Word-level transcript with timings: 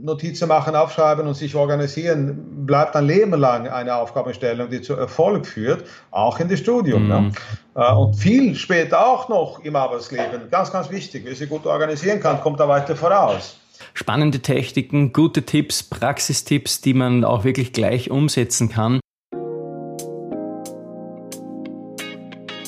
Notizen 0.00 0.48
machen, 0.48 0.76
aufschreiben 0.76 1.26
und 1.26 1.34
sich 1.34 1.54
organisieren, 1.54 2.66
bleibt 2.66 2.94
ein 2.94 3.06
Leben 3.06 3.34
lang 3.34 3.68
eine 3.68 3.96
Aufgabenstellung, 3.96 4.70
die 4.70 4.80
zu 4.80 4.94
Erfolg 4.94 5.46
führt, 5.46 5.84
auch 6.10 6.38
in 6.38 6.48
das 6.48 6.60
Studium. 6.60 7.04
Mhm. 7.04 7.32
Ne? 7.74 7.96
Und 7.96 8.14
viel 8.14 8.54
später 8.54 9.04
auch 9.06 9.28
noch 9.28 9.60
im 9.64 9.74
Arbeitsleben. 9.76 10.50
Ganz, 10.50 10.72
ganz 10.72 10.90
wichtig. 10.90 11.22
Wer 11.24 11.34
sich 11.34 11.48
gut 11.48 11.66
organisieren 11.66 12.20
kann, 12.20 12.40
kommt 12.40 12.60
da 12.60 12.68
weiter 12.68 12.96
voraus. 12.96 13.58
Spannende 13.94 14.40
Techniken, 14.40 15.12
gute 15.12 15.42
Tipps, 15.42 15.82
Praxistipps, 15.82 16.80
die 16.80 16.94
man 16.94 17.24
auch 17.24 17.44
wirklich 17.44 17.72
gleich 17.72 18.10
umsetzen 18.10 18.68
kann. 18.68 19.00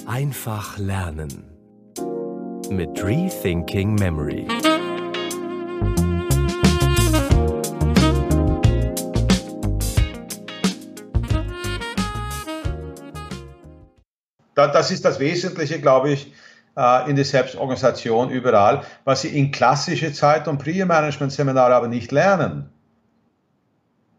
Einfach 0.07 0.79
lernen 0.79 1.45
mit 2.71 3.03
Rethinking 3.03 3.95
Memory. 3.97 4.47
Das 14.69 14.91
ist 14.91 15.05
das 15.05 15.19
Wesentliche, 15.19 15.81
glaube 15.81 16.11
ich, 16.11 16.33
äh, 16.77 17.11
in 17.11 17.17
der 17.17 17.25
Selbstorganisation 17.25 18.31
überall, 18.31 18.83
was 19.05 19.23
Sie 19.23 19.29
in 19.29 19.51
klassische 19.51 20.13
Zeit- 20.13 20.49
und 20.49 20.59
Pre-Management-Seminare 20.59 21.75
aber 21.75 21.89
nicht 21.89 22.13
lernen. 22.13 22.71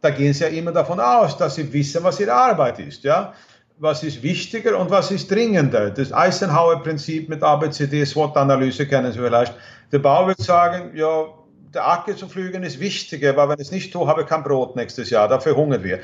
Da 0.02 0.10
gehen 0.10 0.34
Sie 0.34 0.44
ja 0.44 0.50
immer 0.50 0.72
davon 0.72 1.00
aus, 1.00 1.38
dass 1.38 1.56
Sie 1.56 1.72
wissen, 1.72 2.04
was 2.04 2.20
Ihre 2.20 2.34
Arbeit 2.34 2.80
ist. 2.80 3.04
Ja? 3.04 3.34
Was 3.78 4.04
ist 4.04 4.22
wichtiger 4.24 4.78
und 4.78 4.90
was 4.90 5.12
ist 5.12 5.30
dringender? 5.32 5.90
Das 5.92 6.12
Eisenhower-Prinzip 6.12 7.30
mit 7.30 7.42
ABCD, 7.42 8.06
SWOT-Analyse 8.06 8.88
kennen 8.88 9.12
Sie 9.12 9.20
vielleicht. 9.20 9.56
Der 9.92 10.00
Bau 10.00 10.28
wird 10.28 10.40
sagen, 10.40 10.92
ja, 10.96 11.26
der 11.74 11.88
Acke 11.88 12.16
zu 12.16 12.28
pflügen 12.28 12.64
ist 12.64 12.80
wichtiger, 12.80 13.36
weil 13.38 13.50
wenn 13.50 13.60
ich 13.60 13.68
es 13.68 13.72
nicht 13.72 13.94
tue, 13.94 14.08
habe 14.08 14.22
ich 14.22 14.28
kein 14.28 14.44
Brot 14.44 14.76
nächstes 14.76 15.10
Jahr, 15.10 15.28
dafür 15.28 15.56
hungern 15.56 15.84
wir. 15.84 16.00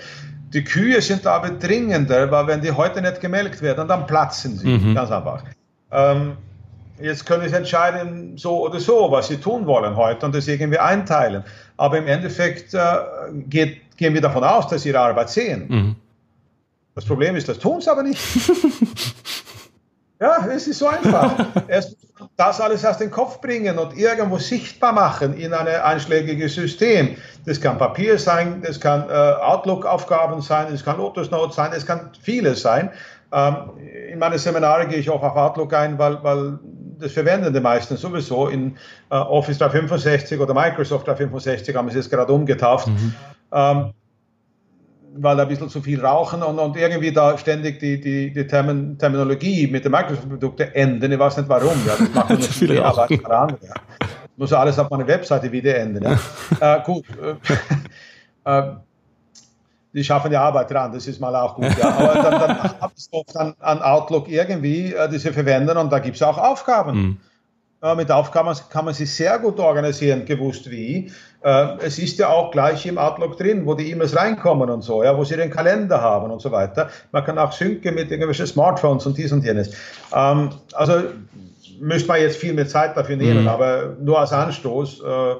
Die 0.53 0.63
Kühe 0.63 1.01
sind 1.01 1.27
aber 1.27 1.49
dringender, 1.49 2.31
weil 2.31 2.47
wenn 2.47 2.61
die 2.61 2.71
heute 2.71 3.01
nicht 3.01 3.19
gemelkt 3.19 3.61
werden, 3.61 3.87
dann 3.87 4.07
platzen 4.07 4.57
sie. 4.57 4.67
Mhm. 4.67 4.95
Ganz 4.95 5.11
einfach. 5.11 5.43
Ähm, 5.91 6.33
jetzt 7.01 7.25
können 7.25 7.47
sie 7.47 7.55
entscheiden, 7.55 8.37
so 8.37 8.65
oder 8.65 8.79
so, 8.79 9.11
was 9.11 9.27
sie 9.27 9.37
tun 9.37 9.65
wollen 9.65 9.95
heute 9.95 10.25
und 10.25 10.33
das 10.33 10.47
irgendwie 10.47 10.79
einteilen. 10.79 11.43
Aber 11.75 11.97
im 11.97 12.07
Endeffekt 12.07 12.73
äh, 12.73 12.79
geht, 13.47 13.97
gehen 13.97 14.13
wir 14.13 14.21
davon 14.21 14.43
aus, 14.43 14.67
dass 14.67 14.83
sie 14.83 14.89
ihre 14.89 14.99
Arbeit 14.99 15.29
sehen. 15.29 15.65
Mhm. 15.67 15.95
Das 16.95 17.05
Problem 17.05 17.35
ist, 17.35 17.47
das 17.47 17.59
tun 17.59 17.81
sie 17.81 17.91
aber 17.91 18.03
nicht. 18.03 18.19
ja, 20.19 20.47
es 20.47 20.67
ist 20.67 20.79
so 20.79 20.87
einfach. 20.87 21.33
Erst 21.67 21.95
das 22.35 22.59
alles 22.59 22.85
aus 22.85 22.97
dem 22.97 23.11
Kopf 23.11 23.41
bringen 23.41 23.77
und 23.77 23.95
irgendwo 23.97 24.37
sichtbar 24.37 24.93
machen 24.93 25.35
in 25.37 25.53
ein 25.53 25.67
einschlägiges 25.67 26.55
System. 26.55 27.15
Das 27.45 27.61
kann 27.61 27.77
Papier 27.77 28.17
sein, 28.17 28.61
das 28.65 28.79
kann 28.79 29.07
äh, 29.09 29.13
Outlook-Aufgaben 29.13 30.41
sein, 30.41 30.67
das 30.71 30.83
kann 30.83 30.97
Lotus 30.97 31.31
Notes 31.31 31.55
sein, 31.55 31.71
es 31.75 31.85
kann 31.85 32.11
vieles 32.21 32.61
sein. 32.61 32.91
Ähm, 33.31 33.55
in 34.11 34.19
meine 34.19 34.39
Seminare 34.39 34.87
gehe 34.87 34.99
ich 34.99 35.09
auch 35.09 35.21
auf 35.21 35.35
Outlook 35.35 35.73
ein, 35.73 35.97
weil, 35.99 36.23
weil 36.23 36.59
das 36.99 37.11
verwenden 37.11 37.53
die 37.53 37.59
meisten 37.59 37.97
sowieso. 37.97 38.47
In 38.47 38.77
äh, 39.09 39.15
Office 39.15 39.57
365 39.59 40.39
oder 40.39 40.53
Microsoft 40.53 41.07
365 41.07 41.75
haben 41.75 41.89
sie 41.89 41.99
es 41.99 42.09
gerade 42.09 42.31
umgetauft. 42.31 42.87
Mhm. 42.87 43.13
Ähm, 43.51 43.93
weil 45.19 45.35
da 45.35 45.43
ein 45.43 45.49
bisschen 45.49 45.69
zu 45.69 45.81
viel 45.81 46.03
rauchen 46.03 46.43
und, 46.43 46.59
und 46.59 46.75
irgendwie 46.77 47.11
da 47.11 47.37
ständig 47.37 47.79
die, 47.79 47.99
die, 47.99 48.33
die 48.33 48.47
Termin, 48.47 48.97
Terminologie 48.97 49.67
mit 49.67 49.85
den 49.85 49.91
Microsoft-Produkten 49.91 50.73
ändern. 50.73 51.11
Ich 51.11 51.19
weiß 51.19 51.37
nicht 51.37 51.49
warum. 51.49 51.79
Ja. 51.85 51.95
Das 51.97 52.13
macht 52.13 52.29
nur 52.39 52.41
viel 52.41 52.81
Arbeit 52.81 53.25
andere. 53.25 53.57
Ja. 53.61 53.73
Muss 54.35 54.53
alles 54.53 54.77
auf 54.77 54.89
meiner 54.89 55.07
Webseite 55.07 55.51
wieder 55.51 55.75
ändern. 55.75 56.19
Ja. 56.59 56.75
äh, 56.77 56.83
gut. 56.83 57.05
Äh, 58.45 58.59
äh, 58.59 58.73
die 59.93 60.03
schaffen 60.03 60.31
ja 60.31 60.43
Arbeit 60.43 60.69
dran, 60.69 60.91
das 60.91 61.07
ist 61.07 61.19
mal 61.19 61.35
auch 61.35 61.55
gut. 61.55 61.75
Ja. 61.77 61.89
Aber 61.89 62.13
dann, 62.13 62.39
dann 62.39 62.81
habe 62.81 62.93
ich 62.95 63.07
oft 63.11 63.35
an, 63.35 63.55
an, 63.59 63.81
Outlook 63.81 64.27
irgendwie 64.27 64.93
äh, 64.93 65.09
diese 65.09 65.33
verwenden 65.33 65.75
und 65.75 65.91
da 65.91 65.99
gibt 65.99 66.17
es 66.17 66.21
auch 66.21 66.37
Aufgaben. 66.37 66.97
Mhm. 66.97 67.17
Äh, 67.81 67.95
mit 67.95 68.09
Aufgaben 68.09 68.57
kann 68.69 68.85
man 68.85 68.93
sich 68.93 69.13
sehr 69.13 69.37
gut 69.37 69.59
organisieren, 69.59 70.25
gewusst 70.25 70.69
wie. 70.71 71.11
Äh, 71.43 71.77
es 71.79 71.99
ist 71.99 72.17
ja 72.17 72.29
auch 72.29 72.51
gleich 72.51 72.85
im 72.87 72.97
Outlook 72.97 73.37
drin, 73.37 73.67
wo 73.67 73.75
die 73.75 73.91
E-Mails 73.91 74.15
reinkommen 74.15 74.69
und 74.69 74.81
so, 74.81 75.03
ja, 75.03 75.15
wo 75.15 75.23
sie 75.23 75.37
den 75.37 75.51
Kalender 75.51 76.01
haben 76.01 76.31
und 76.31 76.41
so 76.41 76.51
weiter. 76.51 76.89
Man 77.11 77.23
kann 77.23 77.37
auch 77.37 77.51
synken 77.51 77.93
mit 77.93 78.09
irgendwelchen 78.09 78.47
Smartphones 78.47 79.05
und 79.05 79.15
dies 79.17 79.31
und 79.31 79.45
jenes. 79.45 79.75
Ähm, 80.15 80.49
also 80.73 81.03
müsste 81.79 82.07
man 82.07 82.21
jetzt 82.21 82.37
viel 82.37 82.53
mehr 82.53 82.67
Zeit 82.67 82.97
dafür 82.97 83.15
nehmen, 83.15 83.43
mhm. 83.43 83.47
aber 83.47 83.95
nur 84.01 84.19
als 84.19 84.33
Anstoß. 84.33 85.01
Äh, 85.01 85.35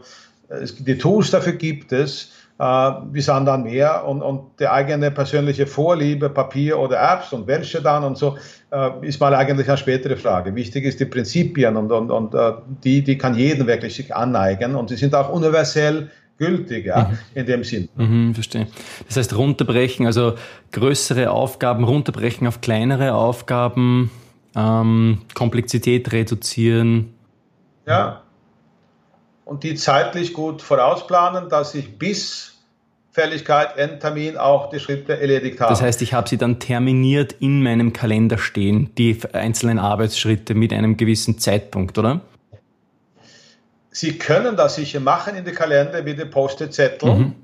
die 0.80 0.98
Tools 0.98 1.32
dafür 1.32 1.54
gibt 1.54 1.92
es. 1.92 2.32
Äh, 2.60 2.64
wir 2.64 3.22
sind 3.22 3.46
dann 3.46 3.64
mehr 3.64 4.06
und, 4.06 4.22
und 4.22 4.60
die 4.60 4.68
eigene 4.68 5.12
persönliche 5.12 5.68
Vorliebe, 5.68 6.30
Papier 6.30 6.80
oder 6.80 7.00
Apps 7.00 7.32
und 7.34 7.46
welche 7.48 7.82
dann 7.82 8.04
und 8.04 8.18
so, 8.18 8.38
äh, 8.72 8.90
ist 9.02 9.20
mal 9.20 9.34
eigentlich 9.36 9.68
eine 9.68 9.78
spätere 9.78 10.18
Frage. 10.18 10.56
Wichtig 10.56 10.86
ist 10.86 11.00
die 11.00 11.06
Prinzipien 11.06 11.78
und, 11.78 11.92
und, 11.92 12.10
und 12.10 12.34
äh, 12.34 12.54
die, 12.84 13.04
die 13.04 13.18
kann 13.18 13.36
jeden 13.36 13.68
wirklich 13.68 13.96
sich 13.96 14.16
aneignen 14.16 14.76
und 14.76 14.90
sie 14.90 14.96
sind 14.96 15.14
auch 15.14 15.30
universell 15.30 16.10
gültig, 16.38 16.86
ja, 16.86 17.10
mhm. 17.10 17.18
in 17.36 17.46
dem 17.46 17.64
Sinn. 17.64 17.90
Mhm, 17.96 18.34
verstehe. 18.34 18.68
Das 19.08 19.18
heißt, 19.18 19.36
runterbrechen, 19.36 20.06
also 20.06 20.34
größere 20.72 21.32
Aufgaben 21.32 21.84
runterbrechen 21.84 22.48
auf 22.48 22.62
kleinere 22.62 23.14
Aufgaben, 23.14 24.12
ähm, 24.56 25.20
Komplexität 25.34 26.12
reduzieren. 26.12 27.14
Ja, 27.86 28.24
und 29.48 29.64
die 29.64 29.76
zeitlich 29.76 30.34
gut 30.34 30.62
vorausplanen, 30.62 31.50
dass 31.50 31.74
ich 31.74 31.98
bis 31.98 32.54
Fälligkeit, 33.12 33.78
Endtermin 33.78 34.38
auch 34.38 34.70
die 34.70 34.80
Schritte 34.80 35.20
erledigt 35.20 35.60
habe. 35.60 35.72
Das 35.72 35.82
heißt, 35.82 36.04
ich 36.04 36.14
habe 36.14 36.30
sie 36.30 36.38
dann 36.38 36.60
terminiert 36.60 37.34
in 37.40 37.64
meinem 37.64 37.92
Kalender 37.92 38.38
stehen, 38.38 38.94
die 38.96 39.20
einzelnen 39.34 39.80
Arbeitsschritte 39.80 40.54
mit 40.54 40.72
einem 40.72 40.98
gewissen 40.98 41.40
Zeitpunkt, 41.40 41.98
oder? 41.98 42.22
Sie 43.90 44.20
können 44.20 44.56
das 44.56 44.76
sicher 44.76 45.00
machen 45.00 45.36
in 45.36 45.46
den 45.46 45.56
Kalender 45.56 46.06
wie 46.06 46.14
die 46.14 46.26
Post-it-Zettel, 46.26 47.12
mhm. 47.12 47.36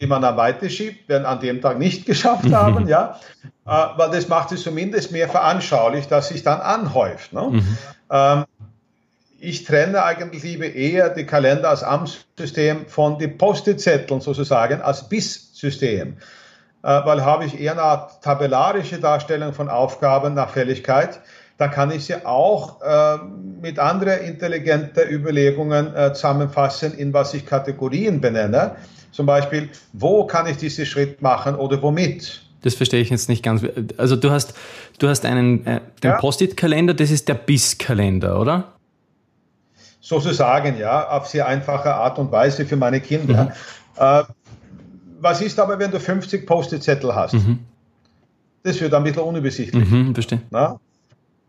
die 0.00 0.08
man 0.08 0.22
dann 0.22 0.36
weiterschiebt, 0.36 1.08
wenn 1.08 1.24
an 1.24 1.38
dem 1.38 1.60
Tag 1.60 1.78
nicht 1.78 2.04
geschafft 2.06 2.46
mhm. 2.46 2.56
haben, 2.56 2.88
ja, 2.88 3.20
äh, 3.64 3.70
weil 3.96 4.10
das 4.10 4.26
macht 4.26 4.50
es 4.50 4.64
zumindest 4.64 5.12
mehr 5.12 5.28
veranschaulich, 5.28 6.08
dass 6.08 6.30
sich 6.30 6.42
dann 6.42 6.60
anhäuft. 6.60 7.32
Ne? 7.32 7.42
Mhm. 7.52 7.78
Ähm, 8.10 8.44
ich 9.46 9.62
trenne 9.62 10.02
eigentlich 10.02 10.42
lieber 10.42 10.66
eher 10.66 11.08
die 11.08 11.24
Kalender 11.24 11.70
als 11.70 11.84
Amtssystem 11.84 12.86
von 12.88 13.16
den 13.20 13.38
Post-it-Zetteln 13.38 14.20
sozusagen 14.20 14.80
als 14.80 15.08
BIS-System. 15.08 16.16
Äh, 16.82 16.88
weil 17.04 17.24
habe 17.24 17.44
ich 17.44 17.60
eher 17.60 17.72
eine 17.72 17.82
Art 17.82 18.24
tabellarische 18.24 18.98
Darstellung 18.98 19.52
von 19.52 19.68
Aufgaben 19.68 20.34
nach 20.34 20.50
Fälligkeit, 20.50 21.20
dann 21.58 21.70
kann 21.70 21.92
ich 21.92 22.06
sie 22.06 22.26
auch 22.26 22.82
äh, 22.82 23.18
mit 23.62 23.78
anderen 23.78 24.20
intelligenten 24.22 25.08
Überlegungen 25.08 25.94
äh, 25.94 26.12
zusammenfassen, 26.12 26.92
in 26.92 27.12
was 27.12 27.32
ich 27.32 27.46
Kategorien 27.46 28.20
benenne. 28.20 28.74
Zum 29.12 29.26
Beispiel, 29.26 29.68
wo 29.92 30.26
kann 30.26 30.48
ich 30.48 30.56
diesen 30.56 30.86
Schritt 30.86 31.22
machen 31.22 31.54
oder 31.54 31.80
womit? 31.82 32.42
Das 32.62 32.74
verstehe 32.74 33.00
ich 33.00 33.10
jetzt 33.10 33.28
nicht 33.28 33.44
ganz. 33.44 33.62
Also 33.96 34.16
du 34.16 34.32
hast, 34.32 34.54
du 34.98 35.06
hast 35.08 35.24
einen 35.24 35.64
äh, 35.66 35.80
den 36.02 36.10
ja. 36.10 36.16
Post-it-Kalender, 36.18 36.94
das 36.94 37.12
ist 37.12 37.28
der 37.28 37.34
BIS-Kalender, 37.34 38.40
oder? 38.40 38.72
Sozusagen, 40.06 40.78
ja, 40.78 41.08
auf 41.08 41.26
sehr 41.26 41.48
einfache 41.48 41.92
Art 41.92 42.18
und 42.20 42.30
Weise 42.30 42.64
für 42.64 42.76
meine 42.76 43.00
Kinder. 43.00 43.44
Mhm. 43.44 43.50
Äh, 43.98 44.22
was 45.20 45.40
ist 45.40 45.58
aber, 45.58 45.78
wenn 45.80 45.90
du 45.90 45.98
50 45.98 46.46
Post-it-Zettel 46.46 47.12
hast? 47.12 47.34
Mhm. 47.34 47.58
Das 48.62 48.80
wird 48.80 48.94
ein 48.94 49.02
bisschen 49.02 49.22
unübersichtlich. 49.22 49.90
Mhm, 49.90 50.14
verstehe. 50.14 50.42
Na? 50.50 50.78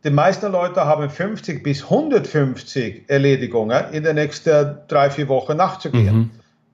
Die 0.04 0.10
meisten 0.10 0.52
Leute 0.52 0.86
haben 0.86 1.08
50 1.08 1.62
bis 1.62 1.84
150 1.84 3.04
Erledigungen 3.08 3.92
in 3.92 4.04
den 4.04 4.16
nächsten 4.16 4.78
drei, 4.88 5.12
vier 5.12 5.28
Wochen 5.28 5.58
nachzugehen. 5.58 6.16
Mhm. 6.16 6.30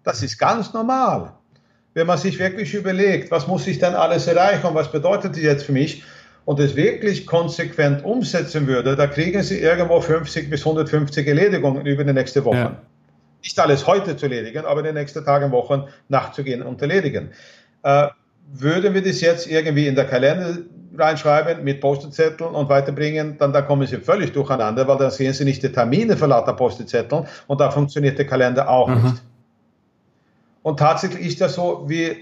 Das 0.05 0.23
ist 0.23 0.38
ganz 0.38 0.71
normal. 0.73 1.33
Wenn 1.94 2.07
man 2.07 2.18
sich 2.18 2.39
wirklich 2.39 2.74
überlegt, 2.74 3.29
was 3.29 3.47
muss 3.47 3.68
ich 3.68 3.79
denn 3.79 3.94
alles 3.94 4.27
erreichen 4.27 4.68
und 4.68 4.75
was 4.75 4.89
bedeutet 4.89 5.36
das 5.36 5.41
jetzt 5.41 5.65
für 5.65 5.74
mich, 5.74 6.03
und 6.45 6.60
es 6.60 6.75
wirklich 6.75 7.25
konsequent 7.25 8.04
umsetzen 8.04 8.68
würde, 8.68 8.95
da 8.95 9.07
kriegen 9.07 9.44
Sie 9.44 9.60
irgendwo 9.60 10.01
50 10.01 10.50
bis 10.50 10.62
150 10.62 11.28
Erledigungen 11.28 11.86
über 11.86 12.04
die 12.04 12.13
nächste 12.13 12.44
Woche. 12.44 12.57
Ja. 12.57 12.81
Nicht 13.42 13.60
alles 13.60 13.88
heute 13.88 14.16
zu 14.16 14.25
erledigen, 14.25 14.66
aber 14.66 14.80
in 14.80 14.88
den 14.88 14.95
nächsten 14.95 15.24
Tagen, 15.24 15.51
Wochen 15.51 15.84
nachzugehen 16.10 16.62
und 16.62 16.81
erledigen. 16.81 17.31
Äh, 17.84 18.07
würden 18.51 18.94
wir 18.94 19.04
das 19.04 19.22
jetzt 19.22 19.48
irgendwie 19.48 19.88
in 19.88 19.95
der 19.95 20.06
Kalender 20.06 20.57
reinschreiben 20.95 21.63
mit 21.63 21.81
Post-it-Zetteln 21.81 22.54
und 22.54 22.69
weiterbringen, 22.69 23.38
dann 23.38 23.51
da 23.51 23.62
kommen 23.62 23.88
Sie 23.88 23.98
völlig 23.98 24.31
durcheinander, 24.31 24.88
weil 24.88 24.98
dann 24.98 25.12
sehen 25.12 25.34
Sie 25.34 25.44
nicht 25.44 25.63
die 25.63 25.72
Termine 25.72 26.16
für 26.16 26.28
lauter 26.28 26.54
Post-it-Zetteln 26.54 27.25
und 27.48 27.60
da 27.60 27.72
funktioniert 27.72 28.18
der 28.18 28.28
Kalender 28.28 28.69
auch 28.69 28.89
mhm. 28.89 29.04
nicht. 29.04 29.24
Und 30.62 30.80
tatsächlich 30.80 31.28
ist 31.28 31.42
das 31.42 31.56
so, 31.56 31.84
wir 31.88 32.16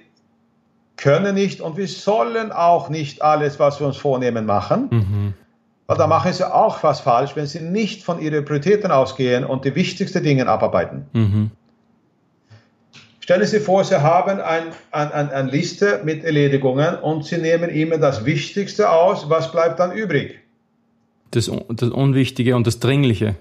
können 1.02 1.34
nicht 1.36 1.62
und 1.62 1.78
wir 1.78 1.88
sollen 1.88 2.52
auch 2.52 2.90
nicht 2.90 3.22
alles, 3.22 3.60
was 3.60 3.80
wir 3.80 3.88
uns 3.88 3.98
vornehmen, 3.98 4.46
machen. 4.46 4.88
Mhm. 4.92 5.34
Weil 5.88 5.98
da 5.98 6.08
machen 6.08 6.32
sie 6.32 6.50
auch 6.50 6.82
was 6.84 7.02
falsch, 7.02 7.36
wenn 7.36 7.48
sie 7.48 7.60
nicht 7.60 8.04
von 8.04 8.22
ihren 8.22 8.46
Prioritäten 8.46 8.92
ausgehen 8.92 9.44
und 9.44 9.66
die 9.66 9.76
wichtigsten 9.76 10.24
Dinge 10.24 10.48
abarbeiten. 10.48 11.08
Mhm. 11.14 11.52
Stellen 13.20 13.46
Sie 13.46 13.60
vor, 13.60 13.84
Sie 13.84 14.02
haben 14.02 14.40
eine 14.40 14.72
ein, 14.92 15.12
ein, 15.12 15.30
ein 15.30 15.48
Liste 15.48 16.02
mit 16.04 16.24
Erledigungen 16.24 16.96
und 16.96 17.26
Sie 17.26 17.38
nehmen 17.38 17.70
immer 17.70 17.98
das 17.98 18.26
Wichtigste 18.26 18.90
aus. 18.90 19.30
Was 19.30 19.52
bleibt 19.52 19.80
dann 19.80 19.92
übrig? 19.92 20.40
Das, 21.32 21.52
das 21.70 21.90
Unwichtige 21.90 22.56
und 22.56 22.68
das 22.68 22.80
Dringliche. 22.80 23.36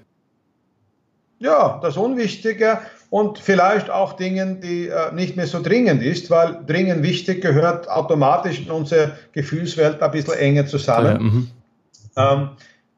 Ja, 1.39 1.79
das 1.83 1.97
Unwichtige 1.97 2.79
und 3.11 3.39
vielleicht 3.39 3.91
auch 3.91 4.15
Dinge, 4.15 4.57
die 4.63 4.89
äh, 4.89 5.13
nicht 5.13 5.37
mehr 5.37 5.47
so 5.47 5.61
dringend 5.61 6.03
ist, 6.03 6.31
weil 6.31 6.61
dringend 6.67 7.03
wichtig 7.03 7.43
gehört 7.43 7.89
automatisch 7.91 8.61
in 8.61 8.71
unsere 8.71 9.17
Gefühlswelt 9.33 10.01
ein 10.01 10.11
bisschen 10.13 10.35
enger 10.35 10.67
zusammen. 10.67 11.51
Ja, 12.17 12.33
ähm, 12.33 12.51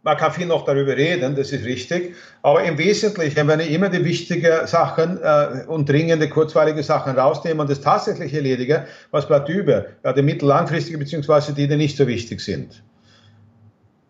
man 0.03 0.17
kann 0.17 0.33
viel 0.33 0.47
noch 0.47 0.65
darüber 0.65 0.97
reden, 0.97 1.37
das 1.37 1.53
ist 1.53 1.65
richtig. 1.65 2.15
Aber 2.43 2.63
im 2.65 2.77
Wesentlichen, 2.77 3.47
wenn 3.47 3.61
ich 3.61 3.71
immer 3.71 3.89
die 3.89 4.05
wichtigen 4.05 4.67
Sachen 4.67 5.19
äh, 5.23 5.65
und 5.67 5.89
dringende, 5.89 6.29
kurzweilige 6.29 6.83
Sachen 6.83 7.17
rausnehme 7.17 7.63
und 7.63 7.71
das 7.71 7.81
tatsächlich 7.81 8.35
erledige, 8.35 8.87
was 9.13 9.29
bleibt 9.29 9.49
über? 9.49 9.87
Ja, 10.05 10.13
die 10.13 10.23
mittellangfristige 10.23 10.99
beziehungsweise 10.99 11.55
die, 11.55 11.69
die 11.69 11.77
nicht 11.77 11.97
so 11.97 12.07
wichtig 12.07 12.41
sind. 12.41 12.83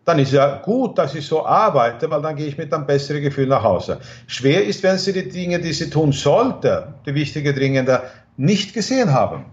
Dann 0.05 0.19
ist 0.19 0.33
ja 0.33 0.57
gut, 0.57 0.97
dass 0.97 1.15
ich 1.15 1.25
so 1.25 1.45
arbeite, 1.45 2.09
weil 2.09 2.21
dann 2.21 2.35
gehe 2.35 2.47
ich 2.47 2.57
mit 2.57 2.73
einem 2.73 2.85
besseren 2.85 3.21
Gefühl 3.21 3.47
nach 3.47 3.63
Hause. 3.63 3.99
Schwer 4.27 4.65
ist, 4.65 4.83
wenn 4.83 4.97
Sie 4.97 5.13
die 5.13 5.29
Dinge, 5.29 5.59
die 5.59 5.71
Sie 5.73 5.89
tun 5.89 6.11
sollte, 6.11 6.93
die 7.05 7.15
wichtige, 7.15 7.53
dringende, 7.53 8.01
nicht 8.35 8.73
gesehen 8.73 9.13
haben 9.13 9.45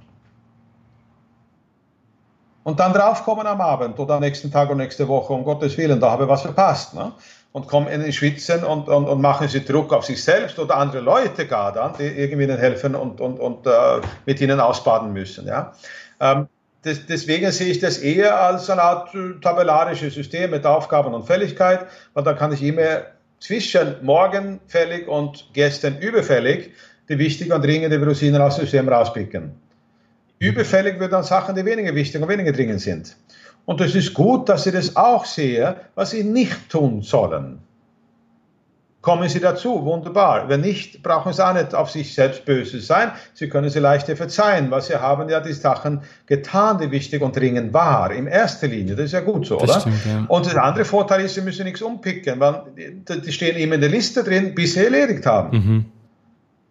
und 2.63 2.79
dann 2.79 2.93
draufkommen 2.93 3.47
am 3.47 3.61
Abend 3.61 3.99
oder 3.99 4.15
am 4.15 4.21
nächsten 4.21 4.51
Tag 4.51 4.71
und 4.71 4.79
nächste 4.79 5.09
Woche, 5.09 5.33
um 5.33 5.45
Gottes 5.45 5.77
Willen, 5.79 5.99
da 5.99 6.11
habe 6.11 6.25
ich 6.25 6.29
was 6.29 6.43
verpasst. 6.43 6.95
Ne? 6.95 7.13
Und 7.53 7.67
kommen 7.67 7.89
in 7.89 8.01
den 8.01 8.13
Schwitzen 8.13 8.63
und, 8.63 8.89
und, 8.89 9.09
und 9.09 9.21
machen 9.21 9.49
sie 9.49 9.65
Druck 9.65 9.93
auf 9.93 10.05
sich 10.05 10.23
selbst 10.23 10.59
oder 10.59 10.77
andere 10.77 11.03
Leute 11.03 11.47
gar 11.49 11.73
dann, 11.73 11.95
die 11.99 12.05
irgendwie 12.05 12.45
ihnen 12.45 12.59
helfen 12.59 12.95
und, 12.95 13.21
und, 13.21 13.41
und 13.41 13.67
äh, 13.67 14.01
mit 14.25 14.41
ihnen 14.41 14.61
ausbaden 14.61 15.13
müssen. 15.13 15.49
Ja? 15.49 15.73
Ähm, 16.21 16.47
das, 16.83 17.07
deswegen 17.07 17.51
sehe 17.53 17.71
ich 17.71 17.79
das 17.79 17.99
eher 17.99 18.41
als 18.41 18.71
eine 18.71 18.83
Art 18.83 19.15
tabellarisches 19.43 20.15
System 20.15 20.51
mit 20.51 20.65
Aufgaben 20.65 21.13
und 21.13 21.27
Fälligkeit, 21.27 21.87
weil 22.15 22.25
da 22.25 22.33
kann 22.33 22.53
ich 22.53 22.63
immer 22.63 23.03
zwischen 23.39 23.97
morgen 24.03 24.61
fällig 24.67 25.09
und 25.09 25.49
gestern 25.53 25.99
überfällig 25.99 26.73
die 27.09 27.19
wichtigen 27.19 27.53
und 27.53 27.65
dringenden 27.65 28.03
Rosinen 28.03 28.41
aus 28.41 28.57
dem 28.57 28.63
System 28.63 28.89
rauspicken. 28.89 29.53
Überfällig 30.39 30.99
wird 30.99 31.13
dann 31.13 31.23
Sachen, 31.23 31.55
die 31.55 31.65
weniger 31.65 31.95
wichtig 31.95 32.23
und 32.23 32.29
weniger 32.29 32.53
dringend 32.53 32.81
sind. 32.81 33.17
Und 33.67 33.81
es 33.81 33.95
ist 33.95 34.15
gut, 34.15 34.49
dass 34.49 34.65
Sie 34.65 34.73
das 34.73 34.97
auch 34.97 35.27
sehen, 35.27 35.75
was 35.95 36.13
Sie 36.13 36.25
nicht 36.25 36.71
tun 36.71 37.03
sollen. 37.03 37.59
Kommen 39.03 39.31
Sie 39.31 39.41
dazu, 39.41 39.87
wunderbar. 39.87 40.51
Wenn 40.51 40.61
nicht, 40.61 41.03
brauchen 41.03 41.33
Sie 41.33 41.47
auch 41.47 41.55
nicht 41.55 41.75
auf 41.75 41.91
sich 41.91 42.15
selbst 42.15 42.45
böse 42.45 42.81
sein. 42.81 43.13
Sie 43.33 43.49
können 43.49 43.71
sie 43.71 43.79
leichter 43.79 44.15
verzeihen, 44.15 44.71
weil 44.71 44.83
Sie 44.83 44.95
haben 44.95 45.31
ja 45.31 45.41
die 45.41 45.55
Sachen 45.55 46.03
getan, 46.27 46.77
die 46.79 46.91
wichtig 46.91 47.23
und 47.23 47.35
dringend 47.35 47.73
waren, 47.73 48.13
in 48.13 48.27
erster 48.27 48.67
Linie. 48.67 48.97
Das 48.97 49.07
ist 49.07 49.13
ja 49.13 49.21
gut 49.21 49.47
so, 49.47 49.57
das 49.57 49.71
oder? 49.71 49.81
Stimmt, 49.81 50.07
ja. 50.07 50.25
Und 50.29 50.53
der 50.53 50.63
andere 50.63 50.85
Vorteil 50.85 51.23
ist, 51.23 51.35
Sie 51.35 51.41
müssen 51.41 51.65
nichts 51.65 51.81
umpicken, 51.81 52.41
weil 52.41 52.63
die 53.09 53.33
stehen 53.33 53.57
immer 53.57 53.77
in 53.77 53.81
der 53.81 53.91
Liste 53.91 54.23
drin, 54.23 54.55
bis 54.55 54.75
Sie 54.75 54.85
erledigt 54.85 55.25
haben. 55.25 55.57
Mhm. 55.57 55.85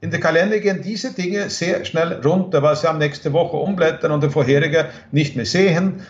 In 0.01 0.11
der 0.11 0.19
Kalender 0.19 0.59
gehen 0.59 0.81
diese 0.83 1.13
Dinge 1.13 1.49
sehr 1.49 1.83
schnell 1.83 2.21
runter, 2.23 2.61
weil 2.61 2.75
sie 2.75 2.87
am 2.87 2.99
nächste 2.99 3.33
Woche 3.33 3.57
umblättern 3.57 4.11
und 4.11 4.23
den 4.23 4.31
vorherigen 4.31 4.85
nicht 5.11 5.35
mehr 5.35 5.45
sehen 5.45 6.01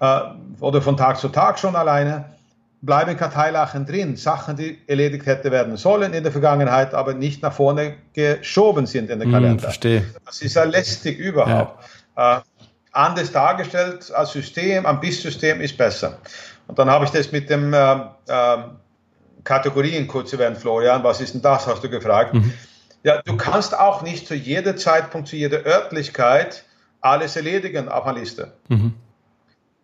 äh, 0.00 0.20
oder 0.60 0.82
von 0.82 0.98
Tag 0.98 1.18
zu 1.18 1.28
Tag 1.28 1.58
schon 1.58 1.74
alleine. 1.74 2.26
Bleiben 2.80 3.16
Karteilachen 3.16 3.86
drin, 3.86 4.16
Sachen, 4.16 4.56
die 4.56 4.78
erledigt 4.86 5.26
hätte 5.26 5.50
werden 5.50 5.76
sollen 5.76 6.12
in 6.12 6.22
der 6.22 6.30
Vergangenheit, 6.30 6.94
aber 6.94 7.12
nicht 7.14 7.42
nach 7.42 7.52
vorne 7.52 7.96
geschoben 8.12 8.86
sind 8.86 9.10
in 9.10 9.18
den 9.18 9.28
hm, 9.28 9.32
Kalender. 9.32 9.62
Mm, 9.62 9.64
verstehe. 9.64 10.04
Das 10.24 10.40
ist 10.42 10.54
ja 10.54 10.64
lästig 10.64 11.18
überhaupt. 11.18 11.84
Ja. 12.16 12.38
Äh, 12.38 12.40
anders 12.92 13.32
dargestellt 13.32 14.12
als 14.12 14.32
System, 14.32 14.86
ein 14.86 15.00
BIS-System 15.00 15.60
ist 15.60 15.76
besser. 15.76 16.18
Und 16.68 16.78
dann 16.78 16.88
habe 16.88 17.04
ich 17.04 17.10
das 17.10 17.32
mit 17.32 17.50
dem 17.50 17.72
äh, 17.72 17.92
äh, 18.28 18.58
Kategorien 19.44 20.06
kurz 20.06 20.32
erwähnt, 20.32 20.58
Florian. 20.58 21.02
Was 21.02 21.20
ist 21.20 21.34
denn 21.34 21.42
das, 21.42 21.66
hast 21.66 21.82
du 21.82 21.88
gefragt. 21.88 22.34
Mhm. 22.34 22.52
Ja, 23.02 23.22
du 23.22 23.36
kannst 23.36 23.78
auch 23.78 24.02
nicht 24.02 24.26
zu 24.26 24.34
jedem 24.34 24.76
Zeitpunkt, 24.76 25.28
zu 25.28 25.36
jeder 25.36 25.64
Örtlichkeit 25.64 26.64
alles 27.00 27.36
erledigen 27.36 27.88
auf 27.88 28.06
einer 28.06 28.18
Liste. 28.18 28.52
Mhm. 28.68 28.94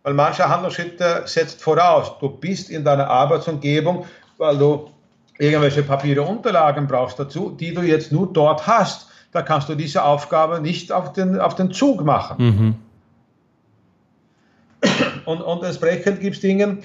Weil 0.05 0.15
manche 0.15 0.47
Handlungsschritte 0.47 1.23
setzt 1.25 1.63
voraus, 1.63 2.13
du 2.21 2.29
bist 2.29 2.69
in 2.69 2.85
deiner 2.85 3.09
Arbeitsumgebung, 3.09 4.05
weil 4.37 4.59
du 4.59 4.91
irgendwelche 5.39 5.83
Papiere, 5.83 6.23
Unterlagen 6.23 6.87
brauchst 6.87 7.19
dazu, 7.19 7.51
die 7.51 7.73
du 7.73 7.81
jetzt 7.81 8.13
nur 8.13 8.31
dort 8.33 8.67
hast. 8.67 9.09
Da 9.33 9.43
kannst 9.43 9.69
du 9.69 9.75
diese 9.75 10.05
Aufgabe 10.05 10.61
nicht 10.61 10.93
auf 10.93 11.15
den, 11.15 11.41
auf 11.41 11.55
den 11.55 11.73
Zug 11.73 12.05
machen. 12.05 12.37
Mhm. 12.39 12.75
Und, 15.25 15.41
und 15.41 15.65
entsprechend 15.65 16.21
gibt 16.21 16.37
es 16.37 16.43
Dinge, 16.43 16.79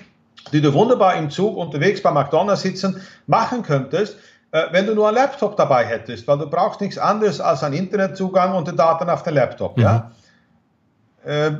die 0.54 0.62
du 0.62 0.74
wunderbar 0.74 1.16
im 1.16 1.30
Zug 1.30 1.58
unterwegs 1.58 2.02
bei 2.02 2.12
McDonalds 2.12 2.62
sitzen 2.62 3.02
machen 3.28 3.64
könntest, 3.64 4.18
äh, 4.52 4.64
wenn 4.72 4.88
du 4.88 4.96
nur 4.96 5.10
einen 5.10 5.18
Laptop 5.18 5.58
dabei 5.58 5.86
hättest, 5.86 6.26
weil 6.26 6.38
du 6.38 6.50
brauchst 6.50 6.80
nichts 6.80 6.98
anderes 6.98 7.42
als 7.42 7.64
einen 7.64 7.76
Internetzugang 7.76 8.56
und 8.56 8.68
die 8.70 8.76
Daten 8.76 9.10
auf 9.10 9.24
den 9.24 9.34
Laptop, 9.34 9.76
mhm. 9.76 9.84
ja. 9.84 10.12
Äh, 11.26 11.52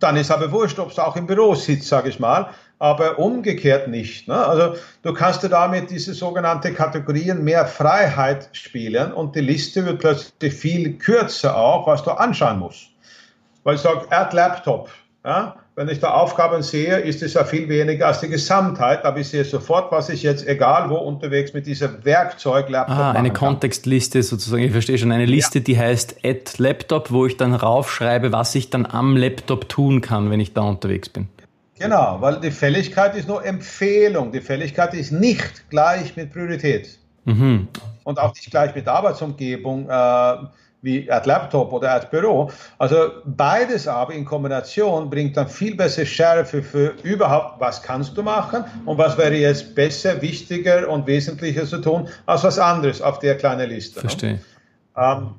dann 0.00 0.16
ist 0.16 0.30
aber 0.30 0.50
wurscht, 0.50 0.78
ob 0.78 0.94
du 0.94 1.02
auch 1.02 1.16
im 1.16 1.26
Büro 1.26 1.54
sitzt, 1.54 1.88
sage 1.88 2.08
ich 2.08 2.18
mal, 2.18 2.50
aber 2.78 3.18
umgekehrt 3.18 3.88
nicht. 3.88 4.26
Ne? 4.26 4.34
Also 4.34 4.74
du 5.02 5.12
kannst 5.12 5.42
dir 5.42 5.48
damit 5.50 5.90
diese 5.90 6.14
sogenannte 6.14 6.72
Kategorien 6.72 7.44
mehr 7.44 7.66
Freiheit 7.66 8.48
spielen 8.52 9.12
und 9.12 9.36
die 9.36 9.40
Liste 9.40 9.84
wird 9.84 10.00
plötzlich 10.00 10.54
viel 10.54 10.98
kürzer 10.98 11.56
auch, 11.56 11.86
was 11.86 12.02
du 12.02 12.10
anschauen 12.10 12.58
musst. 12.58 12.88
Weil 13.62 13.74
ich 13.74 13.82
sage, 13.82 14.06
Add 14.10 14.34
Laptop, 14.34 14.90
ja? 15.24 15.56
Wenn 15.80 15.88
ich 15.88 15.98
da 15.98 16.10
Aufgaben 16.10 16.62
sehe, 16.62 16.98
ist 16.98 17.22
es 17.22 17.32
ja 17.32 17.42
viel 17.42 17.66
weniger 17.70 18.08
als 18.08 18.20
die 18.20 18.28
Gesamtheit, 18.28 19.02
aber 19.02 19.18
ich 19.18 19.28
sehe 19.28 19.46
sofort, 19.46 19.90
was 19.90 20.10
ich 20.10 20.22
jetzt, 20.22 20.46
egal 20.46 20.90
wo 20.90 20.96
unterwegs 20.96 21.54
mit 21.54 21.66
dieser 21.66 22.04
Werkzeug-Laptop 22.04 22.94
Ah, 22.94 23.12
eine 23.12 23.32
Kontextliste 23.32 24.22
sozusagen, 24.22 24.62
ich 24.62 24.72
verstehe 24.72 24.98
schon, 24.98 25.10
eine 25.10 25.24
Liste, 25.24 25.60
ja. 25.60 25.64
die 25.64 25.78
heißt 25.78 26.16
Add 26.22 26.52
Laptop, 26.58 27.10
wo 27.10 27.24
ich 27.24 27.38
dann 27.38 27.54
raufschreibe, 27.54 28.30
was 28.30 28.54
ich 28.54 28.68
dann 28.68 28.84
am 28.84 29.16
Laptop 29.16 29.70
tun 29.70 30.02
kann, 30.02 30.30
wenn 30.30 30.38
ich 30.38 30.52
da 30.52 30.60
unterwegs 30.60 31.08
bin. 31.08 31.28
Genau, 31.78 32.18
weil 32.20 32.40
die 32.40 32.50
Fälligkeit 32.50 33.16
ist 33.16 33.26
nur 33.26 33.42
Empfehlung, 33.42 34.32
die 34.32 34.42
Fälligkeit 34.42 34.92
ist 34.92 35.12
nicht 35.12 35.70
gleich 35.70 36.14
mit 36.14 36.30
Priorität. 36.30 36.98
Mhm. 37.24 37.68
Und 38.04 38.18
auch 38.18 38.34
nicht 38.34 38.50
gleich 38.50 38.74
mit 38.74 38.86
Arbeitsumgebung. 38.86 39.88
Äh, 39.88 40.36
wie 40.82 41.10
Ad 41.10 41.28
Laptop 41.28 41.72
oder 41.72 41.92
Ad 41.92 42.08
Büro. 42.10 42.50
Also 42.78 43.10
beides 43.24 43.86
aber 43.86 44.14
in 44.14 44.24
Kombination 44.24 45.10
bringt 45.10 45.36
dann 45.36 45.48
viel 45.48 45.76
bessere 45.76 46.06
Schärfe 46.06 46.62
für 46.62 46.94
überhaupt, 47.02 47.60
was 47.60 47.82
kannst 47.82 48.16
du 48.16 48.22
machen 48.22 48.64
und 48.86 48.98
was 48.98 49.18
wäre 49.18 49.34
jetzt 49.34 49.74
besser, 49.74 50.20
wichtiger 50.22 50.88
und 50.88 51.06
wesentlicher 51.06 51.66
zu 51.66 51.78
tun, 51.78 52.08
als 52.26 52.44
was 52.44 52.58
anderes 52.58 53.02
auf 53.02 53.18
der 53.18 53.36
kleinen 53.36 53.68
Liste. 53.68 53.98
Ne? 53.98 54.00
Verstehe. 54.00 54.40
Ähm, 54.96 55.34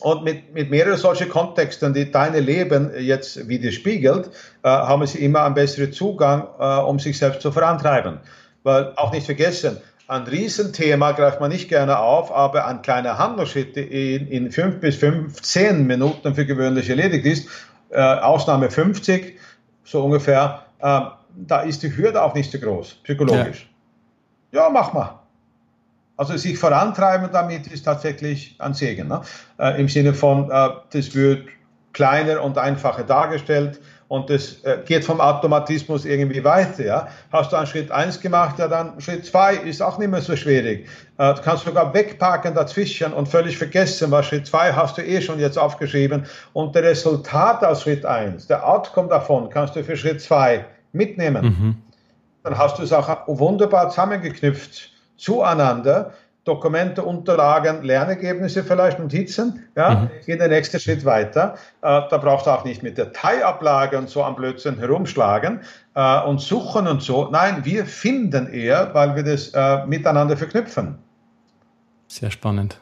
und 0.00 0.24
mit, 0.24 0.52
mit 0.52 0.70
mehreren 0.70 0.98
solchen 0.98 1.28
Kontexten, 1.28 1.94
die 1.94 2.10
deine 2.10 2.40
Leben 2.40 2.90
jetzt 2.98 3.48
widerspiegelt, 3.48 4.30
äh, 4.64 4.68
haben 4.68 5.06
sie 5.06 5.24
immer 5.24 5.44
einen 5.44 5.54
besseren 5.54 5.92
Zugang, 5.92 6.48
äh, 6.58 6.80
um 6.80 6.98
sich 6.98 7.18
selbst 7.18 7.40
zu 7.40 7.52
vorantreiben. 7.52 8.18
Weil 8.64 8.92
auch 8.96 9.12
nicht 9.12 9.26
vergessen, 9.26 9.76
ein 10.12 10.24
Riesenthema 10.24 11.12
greift 11.12 11.40
man 11.40 11.50
nicht 11.50 11.68
gerne 11.68 11.98
auf, 11.98 12.30
aber 12.30 12.66
ein 12.66 12.82
kleiner 12.82 13.16
Handlungsschritt, 13.18 13.76
in, 13.76 14.28
in 14.28 14.52
fünf 14.52 14.80
bis 14.80 14.96
15 14.96 15.86
Minuten 15.86 16.34
für 16.34 16.44
gewöhnlich 16.44 16.90
erledigt 16.90 17.24
ist, 17.24 17.48
äh, 17.90 18.00
Ausnahme 18.00 18.70
50, 18.70 19.38
so 19.84 20.04
ungefähr, 20.04 20.62
äh, 20.80 21.00
da 21.34 21.60
ist 21.60 21.82
die 21.82 21.96
Hürde 21.96 22.22
auch 22.22 22.34
nicht 22.34 22.52
so 22.52 22.58
groß, 22.58 22.94
psychologisch. 23.04 23.70
Ja, 24.52 24.64
ja 24.64 24.70
mach 24.70 24.92
mal. 24.92 25.18
Also 26.18 26.36
sich 26.36 26.58
vorantreiben 26.58 27.30
damit 27.32 27.66
ist 27.68 27.84
tatsächlich 27.84 28.54
ein 28.58 28.74
Segen. 28.74 29.08
Ne? 29.08 29.22
Äh, 29.58 29.80
Im 29.80 29.88
Sinne 29.88 30.12
von, 30.12 30.50
äh, 30.50 30.68
das 30.92 31.14
wird 31.14 31.48
kleiner 31.94 32.42
und 32.42 32.58
einfacher 32.58 33.02
dargestellt 33.02 33.80
und 34.12 34.28
das 34.28 34.62
äh, 34.64 34.76
geht 34.84 35.06
vom 35.06 35.22
Automatismus 35.22 36.04
irgendwie 36.04 36.44
weiter. 36.44 36.84
Ja? 36.84 37.08
Hast 37.32 37.50
du 37.50 37.56
einen 37.56 37.66
Schritt 37.66 37.90
1 37.90 38.20
gemacht, 38.20 38.58
ja 38.58 38.68
dann 38.68 39.00
Schritt 39.00 39.24
2 39.24 39.54
ist 39.54 39.80
auch 39.80 39.96
nicht 39.96 40.10
mehr 40.10 40.20
so 40.20 40.36
schwierig. 40.36 40.86
Äh, 41.16 41.32
du 41.32 41.40
kannst 41.40 41.64
sogar 41.64 41.94
wegparken 41.94 42.54
dazwischen 42.54 43.14
und 43.14 43.26
völlig 43.26 43.56
vergessen, 43.56 44.10
was 44.10 44.26
Schritt 44.26 44.46
2 44.46 44.74
hast 44.74 44.98
du 44.98 45.02
eh 45.02 45.22
schon 45.22 45.38
jetzt 45.38 45.56
aufgeschrieben 45.56 46.26
und 46.52 46.74
der 46.74 46.82
Resultat 46.82 47.64
aus 47.64 47.84
Schritt 47.84 48.04
1, 48.04 48.48
der 48.48 48.68
Outcome 48.68 49.08
davon, 49.08 49.48
kannst 49.48 49.76
du 49.76 49.82
für 49.82 49.96
Schritt 49.96 50.20
2 50.20 50.62
mitnehmen. 50.92 51.44
Mhm. 51.46 51.76
Dann 52.42 52.58
hast 52.58 52.78
du 52.78 52.82
es 52.82 52.92
auch 52.92 53.08
wunderbar 53.28 53.88
zusammengeknüpft 53.88 54.90
zueinander 55.16 56.12
Dokumente, 56.44 57.02
Unterlagen, 57.04 57.82
Lernergebnisse, 57.84 58.64
vielleicht 58.64 58.98
Notizen, 58.98 59.64
ja, 59.76 59.90
mhm. 59.90 60.10
in 60.26 60.38
den 60.38 60.50
nächsten 60.50 60.80
Schritt 60.80 61.04
weiter. 61.04 61.54
Äh, 61.82 62.00
da 62.10 62.18
brauchst 62.18 62.46
du 62.46 62.50
auch 62.50 62.64
nicht 62.64 62.82
mit 62.82 62.98
Dateiablage 62.98 63.96
und 63.96 64.08
so 64.08 64.24
am 64.24 64.34
Blödsinn 64.34 64.78
herumschlagen 64.78 65.60
äh, 65.94 66.20
und 66.22 66.40
suchen 66.40 66.88
und 66.88 67.02
so. 67.02 67.28
Nein, 67.30 67.64
wir 67.64 67.86
finden 67.86 68.52
eher, 68.52 68.92
weil 68.92 69.14
wir 69.14 69.22
das 69.22 69.50
äh, 69.54 69.86
miteinander 69.86 70.36
verknüpfen. 70.36 70.98
Sehr 72.08 72.30
spannend. 72.30 72.81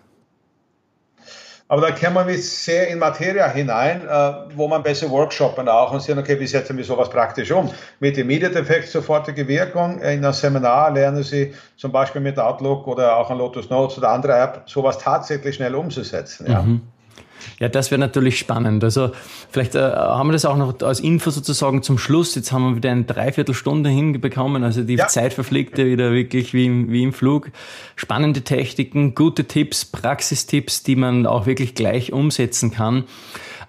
Aber 1.71 1.83
da 1.83 1.93
kämen 1.93 2.27
wir 2.27 2.37
sehr 2.37 2.89
in 2.89 2.99
Materie 2.99 3.49
hinein, 3.53 4.03
äh, 4.05 4.33
wo 4.57 4.67
man 4.67 4.83
besser 4.83 5.09
workshoppen 5.09 5.69
auch 5.69 5.93
und 5.93 6.03
sehen, 6.03 6.19
okay, 6.19 6.41
wie 6.41 6.47
setzen 6.49 6.77
wir 6.77 6.83
sowas 6.83 7.09
praktisch 7.09 7.53
um? 7.53 7.71
Mit 8.01 8.19
Immediate 8.19 8.59
Effect, 8.59 8.89
sofortige 8.89 9.47
Wirkung. 9.47 10.01
In 10.01 10.25
einem 10.25 10.33
Seminar 10.33 10.91
lernen 10.91 11.23
Sie 11.23 11.55
zum 11.77 11.93
Beispiel 11.93 12.21
mit 12.23 12.41
Outlook 12.41 12.89
oder 12.89 13.17
auch 13.17 13.31
an 13.31 13.39
Lotus 13.39 13.71
Notes 13.71 13.99
oder 13.99 14.11
andere 14.11 14.37
App, 14.37 14.63
sowas 14.67 14.99
tatsächlich 14.99 15.55
schnell 15.55 15.77
umzusetzen. 15.77 16.51
Ja. 16.51 16.63
Mhm. 16.63 16.81
Ja, 17.59 17.69
das 17.69 17.91
wäre 17.91 17.99
natürlich 17.99 18.39
spannend. 18.39 18.83
Also 18.85 19.13
vielleicht 19.51 19.75
äh, 19.75 19.81
haben 19.81 20.29
wir 20.29 20.33
das 20.33 20.45
auch 20.45 20.57
noch 20.57 20.81
als 20.81 21.01
Info 21.01 21.31
sozusagen 21.31 21.83
zum 21.83 21.99
Schluss. 21.99 22.35
Jetzt 22.35 22.53
haben 22.53 22.71
wir 22.71 22.77
wieder 22.77 22.91
eine 22.91 23.05
Dreiviertelstunde 23.05 23.91
hinbekommen. 23.91 24.65
Also 24.65 24.83
die 24.83 24.95
ja. 24.95 25.07
Zeit 25.09 25.35
verfliegt 25.35 25.79
ja 25.79 25.87
wieder 25.87 26.13
wirklich 26.13 26.55
wie 26.55 26.67
im, 26.67 26.91
wie 26.91 27.03
im 27.03 27.13
Flug. 27.13 27.51
Spannende 27.97 28.43
Techniken, 28.43 29.15
gute 29.15 29.45
Tipps, 29.45 29.85
Praxistipps, 29.85 30.83
die 30.83 30.97
man 30.97 31.27
auch 31.27 31.47
wirklich 31.47 31.75
gleich 31.75 32.13
umsetzen 32.13 32.71
kann. 32.71 33.05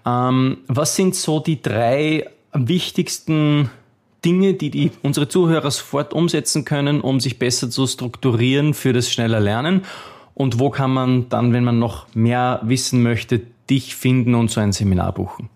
Ähm, 0.06 0.60
was 0.68 0.96
sind 0.96 1.16
so 1.16 1.40
die 1.40 1.62
drei 1.62 2.30
wichtigsten 2.54 3.70
Dinge, 4.24 4.54
die, 4.54 4.70
die 4.70 4.92
unsere 5.02 5.28
Zuhörer 5.28 5.72
sofort 5.72 6.14
umsetzen 6.14 6.66
können, 6.66 7.02
um 7.02 7.20
sich 7.20 7.40
besser 7.40 7.70
zu 7.70 7.88
strukturieren 7.88 8.74
für 8.74 8.94
das 8.94 9.12
schneller 9.12 9.40
Lernen? 9.40 9.84
Und 10.34 10.60
wo 10.60 10.70
kann 10.70 10.92
man 10.92 11.30
dann, 11.30 11.54
wenn 11.54 11.64
man 11.64 11.80
noch 11.80 12.14
mehr 12.16 12.60
wissen 12.64 13.04
möchte, 13.04 13.42
dich 13.70 13.96
finden 13.96 14.36
und 14.36 14.50
so 14.50 14.60
ein 14.60 14.72
Seminar 14.72 15.14
buchen? 15.14 15.50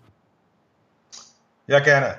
Ja, 1.66 1.80
gerne. 1.80 2.16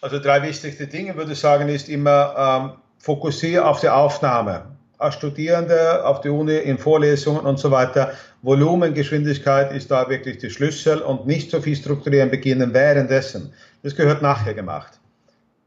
Also 0.00 0.18
drei 0.18 0.42
wichtigste 0.42 0.86
Dinge, 0.86 1.16
würde 1.16 1.32
ich 1.32 1.40
sagen, 1.40 1.68
ist 1.68 1.88
immer 1.88 2.34
ähm, 2.36 2.72
fokussiere 2.98 3.64
auf 3.64 3.80
die 3.80 3.88
Aufnahme. 3.88 4.76
Als 4.98 5.14
Studierende 5.14 6.04
auf 6.04 6.20
die 6.22 6.28
Uni, 6.28 6.56
in 6.56 6.78
Vorlesungen 6.78 7.42
und 7.46 7.58
so 7.58 7.70
weiter. 7.70 8.12
Volumengeschwindigkeit 8.42 9.72
ist 9.72 9.90
da 9.90 10.08
wirklich 10.08 10.38
der 10.38 10.50
Schlüssel 10.50 11.00
und 11.00 11.26
nicht 11.26 11.50
so 11.50 11.60
viel 11.60 11.76
strukturieren 11.76 12.30
beginnen 12.30 12.72
währenddessen. 12.72 13.52
Das 13.82 13.94
gehört 13.94 14.22
nachher 14.22 14.54
gemacht. 14.54 14.98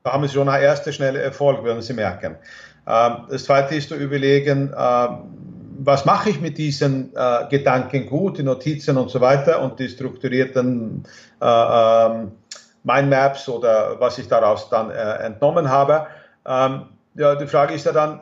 Da 0.03 0.13
haben 0.13 0.27
Sie 0.27 0.33
schon 0.33 0.49
einen 0.49 0.63
ersten 0.63 0.91
schnellen 0.91 1.21
Erfolg, 1.21 1.63
werden 1.63 1.81
Sie 1.81 1.93
merken. 1.93 2.35
Ähm, 2.87 3.17
das 3.29 3.43
zweite 3.45 3.75
ist 3.75 3.89
zu 3.89 3.95
überlegen, 3.95 4.73
ähm, 4.77 5.40
was 5.83 6.05
mache 6.05 6.29
ich 6.29 6.41
mit 6.41 6.57
diesen 6.57 7.11
äh, 7.15 7.47
Gedanken 7.49 8.07
gut, 8.07 8.37
die 8.37 8.43
Notizen 8.43 8.97
und 8.97 9.09
so 9.09 9.19
weiter 9.19 9.61
und 9.61 9.79
die 9.79 9.89
strukturierten 9.89 11.03
äh, 11.41 11.45
ähm, 11.45 12.31
Mindmaps 12.83 13.49
oder 13.49 13.99
was 13.99 14.17
ich 14.17 14.27
daraus 14.27 14.69
dann 14.69 14.91
äh, 14.91 15.13
entnommen 15.25 15.69
habe. 15.69 16.07
Ähm, 16.45 16.83
ja, 17.15 17.35
die 17.35 17.47
Frage 17.47 17.73
ist 17.73 17.85
ja 17.85 17.91
dann, 17.91 18.21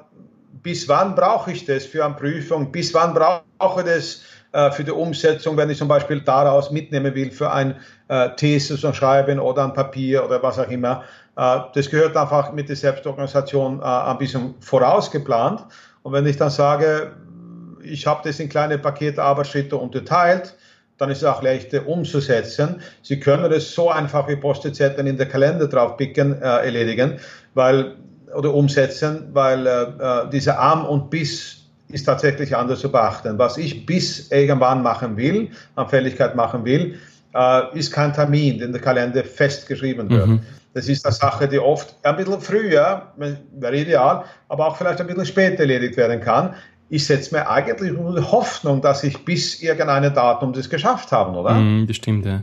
bis 0.64 0.88
wann 0.88 1.16
brauche 1.16 1.52
ich 1.52 1.66
das 1.66 1.86
für 1.86 2.06
eine 2.06 2.16
Prüfung? 2.16 2.72
Bis 2.72 2.94
wann 2.94 3.14
brauche 3.14 3.82
ich 3.82 3.86
das 3.86 4.22
äh, 4.52 4.72
für 4.72 4.84
die 4.84 4.92
Umsetzung, 4.92 5.58
wenn 5.58 5.70
ich 5.70 5.78
zum 5.78 5.88
Beispiel 5.88 6.22
daraus 6.22 6.72
mitnehmen 6.72 7.14
will 7.14 7.32
für 7.32 7.52
ein 7.52 7.76
äh, 8.08 8.30
Thesis 8.36 8.84
und 8.84 8.96
Schreiben 8.96 9.40
oder 9.40 9.66
ein 9.66 9.74
Papier 9.74 10.24
oder 10.24 10.42
was 10.42 10.60
auch 10.60 10.70
immer? 10.70 11.04
Äh, 11.36 11.60
das 11.74 11.90
gehört 11.90 12.16
einfach 12.16 12.54
mit 12.54 12.70
der 12.70 12.76
Selbstorganisation 12.78 13.82
äh, 13.82 13.84
ein 13.84 14.18
bisschen 14.18 14.56
vorausgeplant. 14.62 15.66
Und 16.04 16.14
wenn 16.14 16.26
ich 16.26 16.38
dann 16.38 16.50
sage, 16.50 17.12
ich 17.84 18.08
habe 18.08 18.22
das 18.24 18.40
in 18.40 18.50
kleine 18.50 18.78
Pakete, 18.78 19.22
Arbeitsschritte 19.22 19.76
unterteilt, 19.76 20.56
dann 20.98 21.10
ist 21.10 21.20
es 21.20 21.24
auch 21.24 21.42
leichter 21.42 21.88
umzusetzen. 21.88 22.82
Sie 23.02 23.20
können 23.20 23.52
es 23.52 23.74
so 23.74 23.90
einfach 23.90 24.28
wie 24.28 24.36
Post-it-Zettel 24.36 25.08
in 25.08 25.18
der 25.18 25.28
Kalender 25.28 25.68
draufpicken, 25.68 26.42
äh, 26.42 26.46
erledigen, 26.46 27.20
weil, 27.54 27.96
oder 28.36 28.54
umsetzen, 28.54 29.30
weil 29.34 29.66
äh, 29.66 29.82
äh, 29.82 30.30
dieser 30.30 30.60
Arm 30.60 30.86
und 30.86 31.10
Biss 31.10 31.64
ist 31.88 32.04
tatsächlich 32.04 32.56
anders 32.56 32.82
zu 32.82 32.92
beachten. 32.92 33.40
Was 33.40 33.58
ich 33.58 33.86
bis 33.86 34.30
irgendwann 34.30 34.84
machen 34.84 35.18
will, 35.18 35.50
an 35.76 35.88
Fälligkeit 35.88 36.36
machen 36.36 36.66
will, 36.66 37.00
äh, 37.34 37.78
ist 37.78 37.92
kein 37.92 38.14
Termin, 38.14 38.60
den 38.60 38.74
der 38.74 38.82
Kalender 38.82 39.24
festgeschrieben 39.24 40.10
wird. 40.10 40.28
Mhm. 40.28 40.40
Das 40.74 40.88
ist 40.88 41.04
eine 41.06 41.14
Sache, 41.14 41.48
die 41.48 41.58
oft 41.58 41.96
ein 42.04 42.16
bisschen 42.18 42.42
früher, 42.42 43.08
wäre 43.16 43.76
ideal, 43.76 44.24
aber 44.50 44.68
auch 44.68 44.76
vielleicht 44.76 45.02
ein 45.02 45.08
bisschen 45.08 45.26
später 45.26 45.62
erledigt 45.62 45.98
werden 45.98 46.22
kann 46.22 46.54
ich 46.90 47.06
setze 47.06 47.36
mir 47.36 47.50
eigentlich 47.50 47.94
nur 47.94 48.16
die 48.16 48.24
Hoffnung, 48.24 48.82
dass 48.82 49.04
ich 49.04 49.24
bis 49.24 49.62
irgendein 49.62 50.14
Datum 50.14 50.54
das 50.54 50.70
geschafft 50.70 51.12
habe, 51.12 51.38
oder? 51.38 51.54
Mm, 51.54 51.88
das 51.88 51.98
stimmt, 51.98 52.26
ja. 52.26 52.42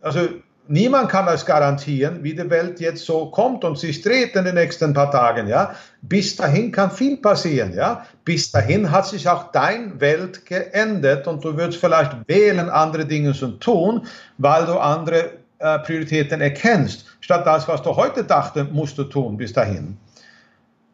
Also 0.00 0.28
niemand 0.66 1.08
kann 1.08 1.26
das 1.26 1.46
garantieren, 1.46 2.24
wie 2.24 2.34
die 2.34 2.50
Welt 2.50 2.80
jetzt 2.80 3.04
so 3.04 3.26
kommt 3.26 3.64
und 3.64 3.78
sich 3.78 4.02
dreht 4.02 4.34
in 4.34 4.44
den 4.44 4.56
nächsten 4.56 4.92
paar 4.92 5.12
Tagen, 5.12 5.46
ja. 5.46 5.74
Bis 6.02 6.34
dahin 6.34 6.72
kann 6.72 6.90
viel 6.90 7.16
passieren, 7.18 7.74
ja. 7.74 8.04
Bis 8.24 8.50
dahin 8.50 8.90
hat 8.90 9.06
sich 9.06 9.28
auch 9.28 9.52
dein 9.52 10.00
Welt 10.00 10.44
geändert 10.44 11.28
und 11.28 11.44
du 11.44 11.56
würdest 11.56 11.78
vielleicht 11.78 12.16
wählen, 12.26 12.68
andere 12.68 13.06
Dinge 13.06 13.32
zu 13.34 13.48
tun, 13.52 14.06
weil 14.38 14.66
du 14.66 14.78
andere 14.78 15.30
äh, 15.60 15.78
Prioritäten 15.78 16.40
erkennst, 16.40 17.06
statt 17.20 17.46
das, 17.46 17.68
was 17.68 17.82
du 17.82 17.94
heute 17.94 18.24
dachte, 18.24 18.64
musst 18.64 18.98
du 18.98 19.04
tun 19.04 19.36
bis 19.36 19.52
dahin. 19.52 19.96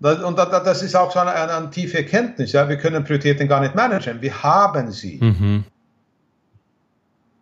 Und 0.00 0.38
das 0.38 0.83
ist 0.83 0.95
auch 0.95 1.11
so 1.11 1.19
eine, 1.19 1.33
eine, 1.33 1.52
eine, 1.52 1.71
tiefe 1.71 1.99
Erkenntnis. 1.99 2.52
Ja? 2.52 2.69
Wir 2.69 2.76
können 2.76 3.02
Prioritäten 3.02 3.49
gar 3.49 3.61
nicht 3.61 3.75
managen. 3.75 4.23
Wir 4.23 4.43
haben 4.43 4.93
sie. 4.93 5.19
Mhm. 5.21 5.64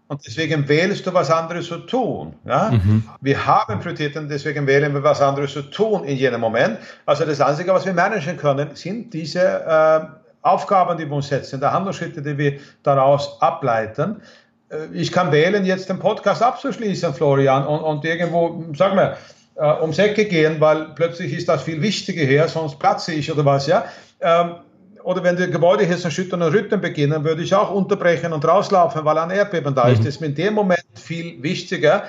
Und 0.08 0.24
deswegen 0.24 0.66
wählst 0.68 1.06
du 1.06 1.12
was 1.12 1.30
anderes 1.30 1.66
zu 1.66 1.78
tun. 1.78 2.34
Ja? 2.44 2.70
Mhm. 2.70 3.04
Wir 3.20 3.44
haben 3.44 3.80
Prioritäten, 3.80 4.28
deswegen 4.28 4.66
wählen 4.66 4.94
wir 4.94 5.02
was 5.02 5.20
anderes 5.20 5.52
zu 5.52 5.62
tun 5.62 6.04
in 6.04 6.16
jedem 6.16 6.40
Moment. 6.40 6.78
Also 7.04 7.26
das 7.26 7.40
Einzige, 7.40 7.74
was 7.74 7.84
wir 7.84 7.92
managen 7.92 8.36
können, 8.36 8.74
sind 8.74 9.12
diese 9.12 9.40
äh, 9.40 10.00
Aufgaben, 10.42 10.96
die 10.96 11.04
wir 11.04 11.16
uns 11.16 11.28
setzen, 11.28 11.60
die 11.60 11.66
Handlungsschritte, 11.66 12.22
die 12.22 12.38
wir 12.38 12.60
daraus 12.84 13.42
ableiten. 13.42 14.22
Äh, 14.70 14.86
ich 14.92 15.12
kann 15.12 15.32
wählen, 15.32 15.64
jetzt 15.64 15.88
den 15.88 15.98
Podcast 15.98 16.42
abzuschließen, 16.42 17.12
Florian, 17.12 17.66
und, 17.66 17.80
und 17.80 18.04
irgendwo, 18.04 18.64
sag 18.74 18.94
mal, 18.94 19.16
äh, 19.56 19.80
ums 19.80 19.98
Ecke 19.98 20.24
gehen, 20.26 20.60
weil 20.60 20.88
plötzlich 20.94 21.32
ist 21.32 21.48
das 21.48 21.62
viel 21.62 21.80
wichtiger 21.82 22.24
her, 22.24 22.48
sonst 22.48 22.78
platze 22.78 23.12
ich 23.12 23.30
oder 23.30 23.44
was, 23.44 23.66
ja. 23.66 23.84
Ähm, 24.20 24.56
oder 25.02 25.22
wenn 25.22 25.36
die 25.36 25.48
Gebäude 25.48 25.84
hier 25.84 25.96
so 25.98 26.10
schüttern 26.10 26.42
und 26.42 26.52
rüttern 26.52 26.80
beginnen, 26.80 27.22
würde 27.22 27.42
ich 27.42 27.54
auch 27.54 27.70
unterbrechen 27.70 28.32
und 28.32 28.44
rauslaufen, 28.44 29.04
weil 29.04 29.16
ein 29.18 29.30
Erdbeben 29.30 29.72
da 29.72 29.88
ist. 29.88 30.00
Mhm. 30.00 30.04
Das 30.04 30.14
ist 30.14 30.20
mir 30.20 30.26
in 30.26 30.34
dem 30.34 30.54
Moment 30.54 30.84
viel 30.94 31.40
wichtiger, 31.42 32.04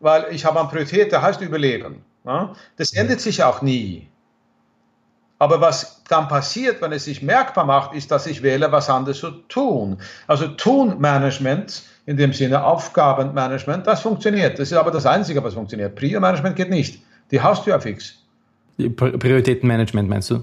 weil 0.00 0.26
ich 0.32 0.44
habe 0.44 0.60
eine 0.60 0.68
Priorität, 0.68 1.12
der 1.12 1.22
heißt 1.22 1.40
Überleben. 1.40 2.04
Ja? 2.26 2.52
Das 2.76 2.92
ändert 2.92 3.20
sich 3.20 3.42
auch 3.42 3.62
nie. 3.62 4.06
Aber 5.38 5.62
was 5.62 6.02
dann 6.08 6.28
passiert, 6.28 6.82
wenn 6.82 6.92
es 6.92 7.06
sich 7.06 7.22
merkbar 7.22 7.64
macht, 7.64 7.94
ist, 7.94 8.10
dass 8.10 8.26
ich 8.26 8.42
wähle, 8.42 8.70
was 8.70 8.90
anderes 8.90 9.18
zu 9.18 9.30
tun. 9.48 9.96
Also 10.26 10.46
Tun-Management 10.46 11.82
in 12.06 12.16
dem 12.16 12.32
Sinne 12.32 12.64
Aufgabenmanagement, 12.64 13.86
das 13.86 14.00
funktioniert. 14.00 14.58
Das 14.58 14.70
ist 14.70 14.76
aber 14.76 14.90
das 14.90 15.06
Einzige, 15.06 15.42
was 15.44 15.54
funktioniert. 15.54 15.94
Prio-Management 15.94 16.56
geht 16.56 16.70
nicht. 16.70 17.02
Die 17.30 17.40
haust 17.40 17.66
du 17.66 17.70
ja 17.70 17.78
fix. 17.78 18.18
Prioritätenmanagement 18.76 20.08
meinst 20.08 20.30
du? 20.30 20.42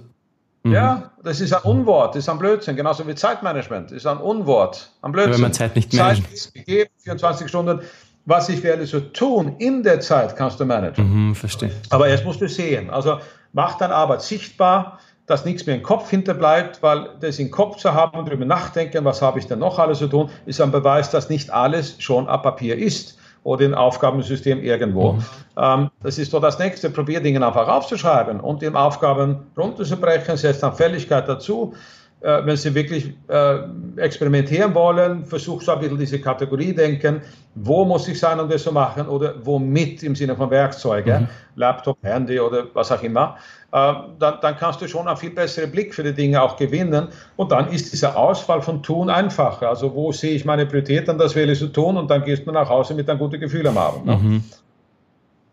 Mhm. 0.63 0.73
Ja, 0.73 1.11
das 1.23 1.39
ist 1.41 1.53
ein 1.53 1.61
Unwort, 1.63 2.15
das 2.15 2.23
ist 2.23 2.29
ein 2.29 2.37
Blödsinn, 2.37 2.75
genauso 2.75 3.07
wie 3.07 3.15
Zeitmanagement, 3.15 3.91
das 3.91 3.97
ist 3.97 4.05
ein 4.05 4.17
Unwort, 4.17 4.91
ein 5.01 5.11
Blödsinn. 5.11 5.33
Wenn 5.35 5.41
man 5.41 5.53
Zeit 5.53 5.75
nicht 5.75 5.93
managt. 5.93 6.23
Zeit 6.23 6.33
ist 6.33 6.53
gegeben, 6.53 6.89
24 7.03 7.47
Stunden. 7.47 7.81
Was 8.25 8.49
ich 8.49 8.61
werde 8.61 8.85
so 8.85 8.99
tun 8.99 9.55
in 9.57 9.81
der 9.81 10.01
Zeit, 10.01 10.35
kannst 10.35 10.59
du 10.59 10.65
managen. 10.65 11.29
Mhm, 11.29 11.35
verstehe. 11.35 11.71
Aber 11.89 12.07
erst 12.07 12.25
musst 12.25 12.41
du 12.41 12.47
sehen. 12.47 12.89
Also 12.89 13.19
mach 13.53 13.77
deine 13.77 13.95
Arbeit 13.95 14.21
sichtbar, 14.21 14.99
dass 15.29 15.45
nichts 15.45 15.65
mehr 15.67 15.75
im 15.75 15.83
Kopf 15.83 16.09
hinterbleibt, 16.09 16.81
weil 16.81 17.09
das 17.19 17.37
im 17.37 17.51
Kopf 17.51 17.77
zu 17.77 17.93
haben, 17.93 18.25
darüber 18.25 18.45
nachdenken, 18.45 19.05
was 19.05 19.21
habe 19.21 19.37
ich 19.37 19.45
denn 19.45 19.59
noch 19.59 19.77
alles 19.77 19.99
zu 19.99 20.07
tun, 20.07 20.29
ist 20.47 20.59
ein 20.59 20.71
Beweis, 20.71 21.11
dass 21.11 21.29
nicht 21.29 21.51
alles 21.51 21.95
schon 21.99 22.27
ab 22.27 22.43
Papier 22.43 22.77
ist 22.77 23.17
oder 23.43 23.65
im 23.65 23.75
Aufgabensystem 23.75 24.63
irgendwo. 24.63 25.13
Mhm. 25.13 25.25
Ähm, 25.57 25.89
das 26.01 26.17
ist 26.17 26.31
so 26.31 26.39
das 26.39 26.57
Nächste. 26.57 26.89
Probier 26.89 27.21
Dinge 27.21 27.45
einfach 27.45 27.67
aufzuschreiben 27.67 28.39
und 28.39 28.61
die 28.61 28.69
Aufgaben 28.69 29.47
runterzubrechen, 29.55 30.35
setzt 30.35 30.63
dann 30.63 30.73
Fälligkeit 30.73 31.27
dazu. 31.29 31.73
Äh, 32.21 32.45
wenn 32.45 32.57
Sie 32.57 32.75
wirklich 32.75 33.13
äh, 33.29 33.59
experimentieren 33.95 34.75
wollen, 34.75 35.23
versuch 35.23 35.61
so 35.61 35.71
ein 35.71 35.79
bisschen 35.79 35.97
diese 35.97 36.19
Kategorie 36.19 36.73
denken. 36.73 37.21
Wo 37.55 37.85
muss 37.85 38.09
ich 38.09 38.19
sein, 38.19 38.39
um 38.41 38.49
das 38.49 38.63
zu 38.63 38.73
machen? 38.73 39.07
Oder 39.07 39.35
womit 39.41 40.03
im 40.03 40.15
Sinne 40.15 40.35
von 40.35 40.49
Werkzeugen, 40.49 41.21
mhm. 41.21 41.27
Laptop, 41.55 41.97
Handy 42.03 42.37
oder 42.39 42.65
was 42.73 42.91
auch 42.91 43.01
immer. 43.03 43.37
Äh, 43.71 43.93
dann, 44.19 44.35
dann, 44.41 44.57
kannst 44.57 44.81
du 44.81 44.87
schon 44.89 45.07
einen 45.07 45.15
viel 45.15 45.29
besseren 45.29 45.71
Blick 45.71 45.95
für 45.95 46.03
die 46.03 46.13
Dinge 46.13 46.41
auch 46.41 46.57
gewinnen. 46.57 47.07
Und 47.37 47.53
dann 47.53 47.69
ist 47.69 47.93
dieser 47.93 48.17
Auswahl 48.17 48.61
von 48.61 48.83
Tun 48.83 49.09
einfacher. 49.09 49.69
Also 49.69 49.95
wo 49.95 50.11
sehe 50.11 50.31
ich 50.31 50.43
meine 50.43 50.65
Prioritäten, 50.65 51.17
das 51.17 51.35
wähle 51.35 51.53
ich 51.53 51.59
zu 51.59 51.67
tun 51.67 51.95
und 51.95 52.11
dann 52.11 52.25
gehst 52.25 52.45
du 52.45 52.51
nach 52.51 52.67
Hause 52.67 52.95
mit 52.95 53.09
einem 53.09 53.19
guten 53.19 53.39
Gefühl 53.39 53.65
am 53.65 53.77
Abend. 53.77 54.05
Ne? 54.05 54.17
Mhm. 54.17 54.43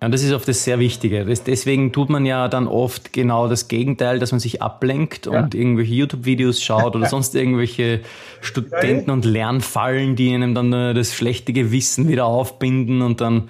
Ja, 0.03 0.11
das 0.11 0.23
ist 0.23 0.33
oft 0.33 0.47
das 0.47 0.63
sehr 0.63 0.79
Wichtige. 0.79 1.25
Das, 1.25 1.43
deswegen 1.43 1.93
tut 1.93 2.11
man 2.11 2.27
ja 2.27 2.49
dann 2.49 2.69
oft 2.69 3.15
genau 3.15 3.49
das 3.49 3.69
Gegenteil, 3.69 4.19
dass 4.19 4.31
man 4.31 4.41
sich 4.41 4.61
ablenkt 4.61 5.25
ja. 5.25 5.39
und 5.39 5.55
irgendwelche 5.55 5.95
YouTube-Videos 5.95 6.63
schaut 6.63 6.95
oder 6.95 7.07
sonst 7.07 7.35
irgendwelche 7.35 8.01
Studenten- 8.43 9.11
und 9.11 9.25
Lernfallen, 9.25 10.15
die 10.15 10.35
einem 10.35 10.55
dann 10.55 10.71
das 10.71 11.15
schlechte 11.15 11.55
Gewissen 11.55 12.09
wieder 12.09 12.27
aufbinden 12.27 13.01
und 13.01 13.23
dann 13.23 13.49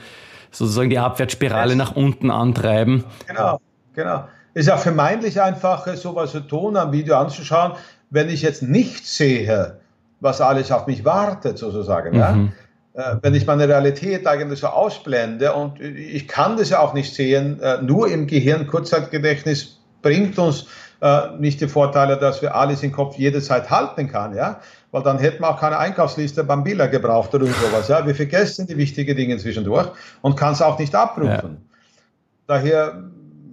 sozusagen 0.52 0.88
die 0.88 0.98
Abwärtsspirale 0.98 1.74
nach 1.74 1.96
unten 1.96 2.30
antreiben. 2.30 3.04
Genau, 3.26 3.60
genau. 3.94 4.24
Ist 4.54 4.68
ja 4.68 4.76
vermeintlich 4.76 5.42
einfacher, 5.42 5.96
sowas 5.96 6.30
zu 6.30 6.40
tun, 6.40 6.76
ein 6.76 6.92
Video 6.92 7.16
anzuschauen. 7.16 7.72
Wenn 8.08 8.28
ich 8.28 8.42
jetzt 8.42 8.62
nicht 8.62 9.06
sehe, 9.06 9.78
was 10.20 10.40
alles 10.40 10.70
auf 10.70 10.86
mich 10.86 11.04
wartet, 11.04 11.58
sozusagen. 11.58 12.12
Mhm. 12.12 12.18
Ja? 12.18 12.38
Äh, 12.96 13.16
wenn 13.20 13.34
ich 13.34 13.46
meine 13.46 13.68
Realität 13.68 14.26
eigentlich 14.26 14.60
so 14.60 14.68
ausblende 14.68 15.52
und 15.52 15.80
ich 15.80 16.26
kann 16.26 16.56
das 16.56 16.70
ja 16.70 16.80
auch 16.80 16.94
nicht 16.94 17.14
sehen, 17.14 17.60
äh, 17.60 17.82
nur 17.82 18.08
im 18.08 18.26
Gehirn 18.26 18.66
Kurzzeitgedächtnis 18.66 19.78
bringt 20.00 20.38
uns 20.38 20.66
äh, 21.02 21.36
nicht 21.38 21.60
die 21.60 21.68
Vorteile, 21.68 22.16
dass 22.16 22.40
wir 22.40 22.54
alles 22.54 22.82
im 22.82 22.92
Kopf 22.92 23.18
jederzeit 23.18 23.68
halten 23.68 24.08
kann, 24.08 24.34
ja, 24.34 24.60
weil 24.92 25.02
dann 25.02 25.18
hätten 25.18 25.42
wir 25.42 25.50
auch 25.50 25.60
keine 25.60 25.76
Einkaufsliste 25.76 26.42
beim 26.42 26.64
Billa 26.64 26.86
gebraucht 26.86 27.34
oder 27.34 27.44
sowas, 27.46 27.88
ja. 27.88 28.06
Wir 28.06 28.14
vergessen 28.14 28.66
die 28.66 28.78
wichtigen 28.78 29.14
Dinge 29.14 29.36
zwischendurch 29.36 29.88
und 30.22 30.36
kann 30.36 30.54
es 30.54 30.62
auch 30.62 30.78
nicht 30.78 30.94
abrufen. 30.94 31.28
Ja. 31.28 31.76
Daher 32.46 33.02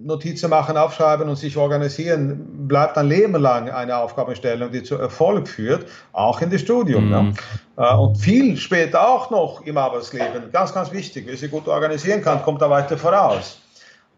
Notizen 0.04 0.50
machen, 0.50 0.78
aufschreiben 0.78 1.30
und 1.30 1.36
sich 1.36 1.58
organisieren, 1.58 2.68
bleibt 2.68 2.98
ein 2.98 3.08
Leben 3.08 3.36
lang 3.36 3.70
eine 3.70 3.98
Aufgabenstellung, 3.98 4.72
die 4.72 4.84
zu 4.84 4.96
Erfolg 4.96 5.48
führt, 5.48 5.86
auch 6.12 6.42
in 6.42 6.50
das 6.50 6.62
Studium. 6.62 7.08
Mhm. 7.08 7.34
Ja. 7.78 7.94
Äh, 7.94 7.98
und 7.98 8.18
viel 8.18 8.58
später 8.58 9.08
auch 9.08 9.30
noch 9.32 9.62
im 9.66 9.78
Arbeitsleben. 9.78 10.52
Ganz, 10.52 10.74
ganz 10.74 10.92
wichtig. 10.92 11.26
Wer 11.28 11.38
sich 11.38 11.50
gut 11.50 11.68
organisieren 11.68 12.22
kann, 12.22 12.42
kommt 12.44 12.62
da 12.62 12.70
weiter 12.70 12.98
voraus. 12.98 13.62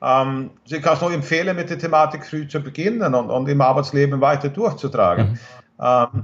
Ähm, 0.01 0.51
ich 0.65 0.81
kann 0.81 0.95
es 0.95 1.01
nur 1.01 1.13
empfehlen, 1.13 1.55
mit 1.55 1.69
der 1.69 1.79
Thematik 1.79 2.25
früh 2.25 2.47
zu 2.47 2.59
beginnen 2.59 3.13
und, 3.13 3.29
und 3.29 3.47
im 3.47 3.61
Arbeitsleben 3.61 4.19
weiter 4.21 4.49
durchzutragen. 4.49 5.31
Mhm. 5.31 5.39
Ähm, 5.79 6.23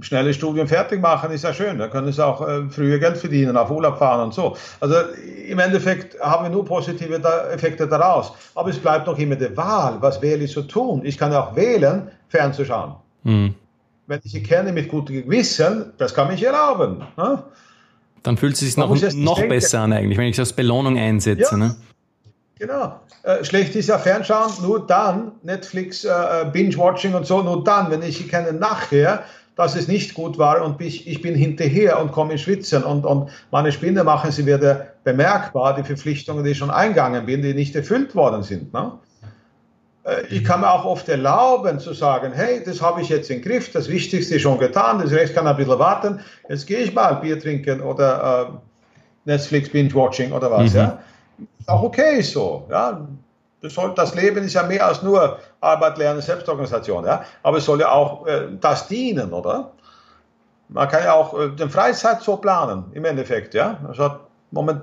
schnelles 0.00 0.36
Studium 0.36 0.68
fertig 0.68 1.00
machen 1.00 1.30
ist 1.30 1.44
ja 1.44 1.52
schön. 1.52 1.78
Da 1.78 1.88
können 1.88 2.12
sie 2.12 2.24
auch 2.24 2.46
äh, 2.46 2.68
früher 2.68 2.98
Geld 2.98 3.16
verdienen, 3.16 3.56
auf 3.56 3.70
Urlaub 3.70 3.98
fahren 3.98 4.26
und 4.26 4.34
so. 4.34 4.56
Also 4.80 4.96
im 5.46 5.58
Endeffekt 5.58 6.18
haben 6.20 6.44
wir 6.44 6.50
nur 6.50 6.64
positive 6.64 7.20
Effekte 7.52 7.86
daraus. 7.86 8.32
Aber 8.54 8.70
es 8.70 8.78
bleibt 8.78 9.06
noch 9.06 9.18
immer 9.18 9.36
die 9.36 9.56
Wahl. 9.56 9.96
Was 10.00 10.22
wähle 10.22 10.44
ich 10.44 10.52
zu 10.52 10.62
tun? 10.62 11.02
Ich 11.04 11.18
kann 11.18 11.32
auch 11.32 11.56
wählen, 11.56 12.10
fernzuschauen. 12.28 12.94
Mhm. 13.24 13.54
Wenn 14.06 14.20
ich 14.22 14.34
erkenne 14.34 14.72
mit 14.72 14.88
gutem 14.88 15.22
Gewissen, 15.22 15.92
das 15.96 16.14
kann 16.14 16.28
mich 16.28 16.42
erlauben. 16.42 17.02
Ne? 17.16 17.42
Dann 18.22 18.36
fühlt 18.36 18.54
es 18.54 18.60
sich 18.60 18.76
noch, 18.76 18.94
noch 19.14 19.48
besser 19.48 19.80
an 19.80 19.92
eigentlich, 19.92 20.18
wenn 20.18 20.26
ich 20.26 20.36
das 20.36 20.50
als 20.50 20.56
Belohnung 20.56 20.98
einsetze. 20.98 21.48
Ja. 21.52 21.56
Ne? 21.56 21.76
Genau. 22.58 23.00
Äh, 23.22 23.42
schlecht 23.44 23.74
ist 23.74 23.88
ja 23.88 23.98
Fernschauen, 23.98 24.52
nur 24.62 24.86
dann, 24.86 25.32
Netflix, 25.42 26.04
äh, 26.04 26.10
äh 26.10 26.44
Binge-Watching 26.52 27.14
und 27.14 27.26
so, 27.26 27.42
nur 27.42 27.64
dann, 27.64 27.90
wenn 27.90 28.02
ich 28.02 28.20
erkenne 28.22 28.56
nachher, 28.56 29.24
dass 29.56 29.76
es 29.76 29.86
nicht 29.86 30.14
gut 30.14 30.38
war 30.38 30.62
und 30.62 30.80
ich, 30.80 31.06
ich 31.06 31.20
bin 31.22 31.34
hinterher 31.34 32.00
und 32.00 32.12
komme 32.12 32.32
in 32.32 32.38
Schwitzen 32.38 32.82
und, 32.82 33.04
und 33.06 33.30
meine 33.50 33.70
Spinne 33.70 34.02
machen 34.02 34.32
sie 34.32 34.46
wieder 34.46 34.88
bemerkbar, 35.04 35.74
die 35.76 35.84
Verpflichtungen, 35.84 36.44
die 36.44 36.50
ich 36.50 36.58
schon 36.58 36.70
eingegangen 36.70 37.26
bin, 37.26 37.42
die 37.42 37.54
nicht 37.54 37.76
erfüllt 37.76 38.14
worden 38.16 38.42
sind. 38.42 38.72
Ne? 38.72 38.92
Äh, 40.04 40.26
ich 40.30 40.44
kann 40.44 40.60
mir 40.60 40.70
auch 40.70 40.84
oft 40.84 41.08
erlauben 41.08 41.78
zu 41.78 41.92
sagen, 41.92 42.32
hey, 42.32 42.62
das 42.64 42.82
habe 42.82 43.00
ich 43.00 43.08
jetzt 43.08 43.30
im 43.30 43.42
Griff, 43.42 43.70
das 43.72 43.88
Wichtigste 43.88 44.36
ist 44.36 44.42
schon 44.42 44.58
getan, 44.58 44.98
das 44.98 45.12
Rest 45.12 45.34
kann 45.34 45.46
ein 45.46 45.56
bisschen 45.56 45.78
warten, 45.78 46.20
jetzt 46.48 46.66
gehe 46.66 46.78
ich 46.78 46.94
mal 46.94 47.14
Bier 47.14 47.38
trinken 47.38 47.80
oder 47.80 48.50
äh, 48.50 49.30
Netflix 49.30 49.70
Binge-Watching 49.70 50.32
oder 50.32 50.50
was. 50.50 50.72
Mhm. 50.72 50.78
Ja? 50.78 50.98
Ist 51.60 51.68
auch 51.68 51.82
okay 51.82 52.20
so. 52.22 52.66
Ja? 52.70 53.06
Das, 53.94 54.14
Leben 54.14 54.44
ist 54.44 54.54
ja 54.54 54.62
mehr 54.62 54.86
als 54.86 55.02
nur 55.02 55.38
Arbeit, 55.60 55.98
Lernen, 55.98 56.20
Selbstorganisation. 56.20 57.04
Ja? 57.06 57.24
Aber 57.42 57.58
es 57.58 57.64
soll 57.64 57.80
ja 57.80 57.90
auch 57.90 58.26
äh, 58.26 58.48
das 58.60 58.88
dienen, 58.88 59.32
oder? 59.32 59.72
Man 60.68 60.88
kann 60.88 61.04
ja 61.04 61.14
auch 61.14 61.38
äh, 61.38 61.48
den 61.50 61.70
Freizeit 61.70 62.22
so 62.22 62.36
planen, 62.36 62.84
im 62.92 63.04
Endeffekt. 63.04 63.54
Ja? 63.54 63.78
Es 63.90 63.98
hat 63.98 64.20
Moment, 64.54 64.82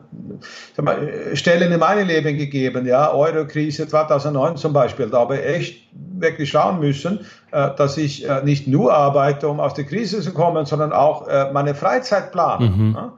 mal, 0.77 1.33
Stellen 1.33 1.71
in 1.71 1.79
meinem 1.79 2.07
Leben 2.07 2.37
gegeben, 2.37 2.85
ja, 2.85 3.13
Euro-Krise 3.13 3.87
2009 3.87 4.57
zum 4.57 4.73
Beispiel, 4.73 5.09
da 5.09 5.21
habe 5.21 5.37
ich 5.37 5.45
echt 5.45 5.89
wirklich 6.19 6.49
schauen 6.49 6.79
müssen, 6.79 7.25
äh, 7.51 7.69
dass 7.77 7.97
ich 7.97 8.27
äh, 8.27 8.43
nicht 8.43 8.67
nur 8.67 8.93
arbeite, 8.93 9.47
um 9.47 9.59
aus 9.59 9.73
der 9.73 9.85
Krise 9.85 10.21
zu 10.21 10.33
kommen, 10.33 10.65
sondern 10.65 10.91
auch 10.91 11.27
äh, 11.27 11.51
meine 11.53 11.73
Freizeit 11.73 12.31
plane. 12.31 12.69
Mhm. 12.69 12.93
Ja? 12.95 13.13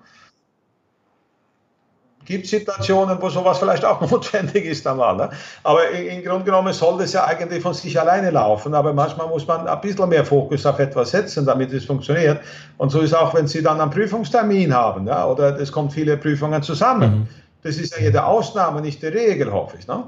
Gibt 2.25 2.47
Situationen, 2.47 3.21
wo 3.21 3.29
sowas 3.29 3.59
vielleicht 3.59 3.85
auch 3.85 4.01
notwendig 4.11 4.65
ist 4.65 4.85
einmal. 4.87 5.15
Ne? 5.15 5.29
Aber 5.63 5.89
im 5.89 6.23
Grunde 6.23 6.45
genommen 6.45 6.73
soll 6.73 6.99
das 6.99 7.13
ja 7.13 7.25
eigentlich 7.25 7.61
von 7.61 7.73
sich 7.73 7.99
alleine 7.99 8.31
laufen. 8.31 8.73
Aber 8.73 8.93
manchmal 8.93 9.27
muss 9.27 9.47
man 9.47 9.67
ein 9.67 9.81
bisschen 9.81 10.09
mehr 10.09 10.25
Fokus 10.25 10.65
auf 10.65 10.79
etwas 10.79 11.11
setzen, 11.11 11.45
damit 11.45 11.71
es 11.73 11.85
funktioniert. 11.85 12.41
Und 12.77 12.91
so 12.91 13.01
ist 13.01 13.13
auch, 13.13 13.33
wenn 13.33 13.47
Sie 13.47 13.61
dann 13.61 13.79
einen 13.79 13.91
Prüfungstermin 13.91 14.73
haben, 14.73 15.07
ja, 15.07 15.25
oder 15.25 15.59
es 15.59 15.71
kommen 15.71 15.89
viele 15.89 16.17
Prüfungen 16.17 16.61
zusammen. 16.63 17.11
Mhm. 17.11 17.27
Das 17.63 17.77
ist 17.77 17.95
ja 17.95 18.03
jede 18.03 18.25
Ausnahme, 18.25 18.81
nicht 18.81 19.01
die 19.01 19.07
Regel, 19.07 19.51
hoffe 19.51 19.77
ich. 19.79 19.87
Ne? 19.87 20.03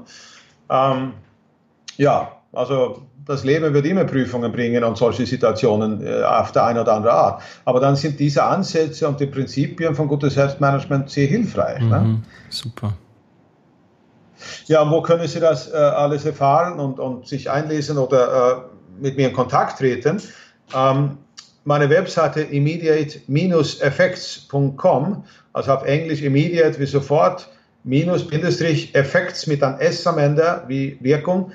Ähm, 0.68 1.14
ja, 1.96 2.35
also 2.56 3.02
das 3.26 3.44
Leben 3.44 3.74
wird 3.74 3.84
immer 3.86 4.04
Prüfungen 4.04 4.50
bringen 4.52 4.84
und 4.84 4.96
solche 4.96 5.26
Situationen 5.26 6.06
äh, 6.06 6.22
auf 6.22 6.52
der 6.52 6.64
eine 6.64 6.80
oder 6.80 6.94
andere 6.94 7.12
Art. 7.12 7.42
Aber 7.64 7.80
dann 7.80 7.96
sind 7.96 8.20
diese 8.20 8.44
Ansätze 8.44 9.08
und 9.08 9.18
die 9.20 9.26
Prinzipien 9.26 9.94
von 9.94 10.08
gutes 10.08 10.32
Selbstmanagement 10.34 11.10
sehr 11.10 11.26
hilfreich. 11.26 11.80
Ne? 11.80 12.00
Mhm, 12.00 12.12
ne? 12.12 12.22
Super. 12.48 12.94
Ja, 14.66 14.82
und 14.82 14.90
wo 14.90 15.00
können 15.02 15.26
Sie 15.26 15.40
das 15.40 15.72
äh, 15.72 15.76
alles 15.76 16.24
erfahren 16.24 16.78
und, 16.78 17.00
und 17.00 17.26
sich 17.26 17.50
einlesen 17.50 17.98
oder 17.98 18.52
äh, 18.52 18.54
mit 19.02 19.16
mir 19.16 19.26
in 19.28 19.34
Kontakt 19.34 19.78
treten? 19.78 20.22
Ähm, 20.74 21.18
meine 21.64 21.90
Webseite 21.90 22.40
immediate-effects.com, 22.42 25.24
also 25.52 25.72
auf 25.72 25.84
Englisch 25.84 26.22
immediate 26.22 26.78
wie 26.78 26.86
sofort, 26.86 27.48
minus, 27.82 28.24
Bindestrich, 28.26 28.94
Effects 28.94 29.48
mit 29.48 29.62
einem 29.62 29.78
S 29.80 30.06
am 30.06 30.18
Ende 30.18 30.62
wie 30.68 30.96
Wirkung 31.00 31.50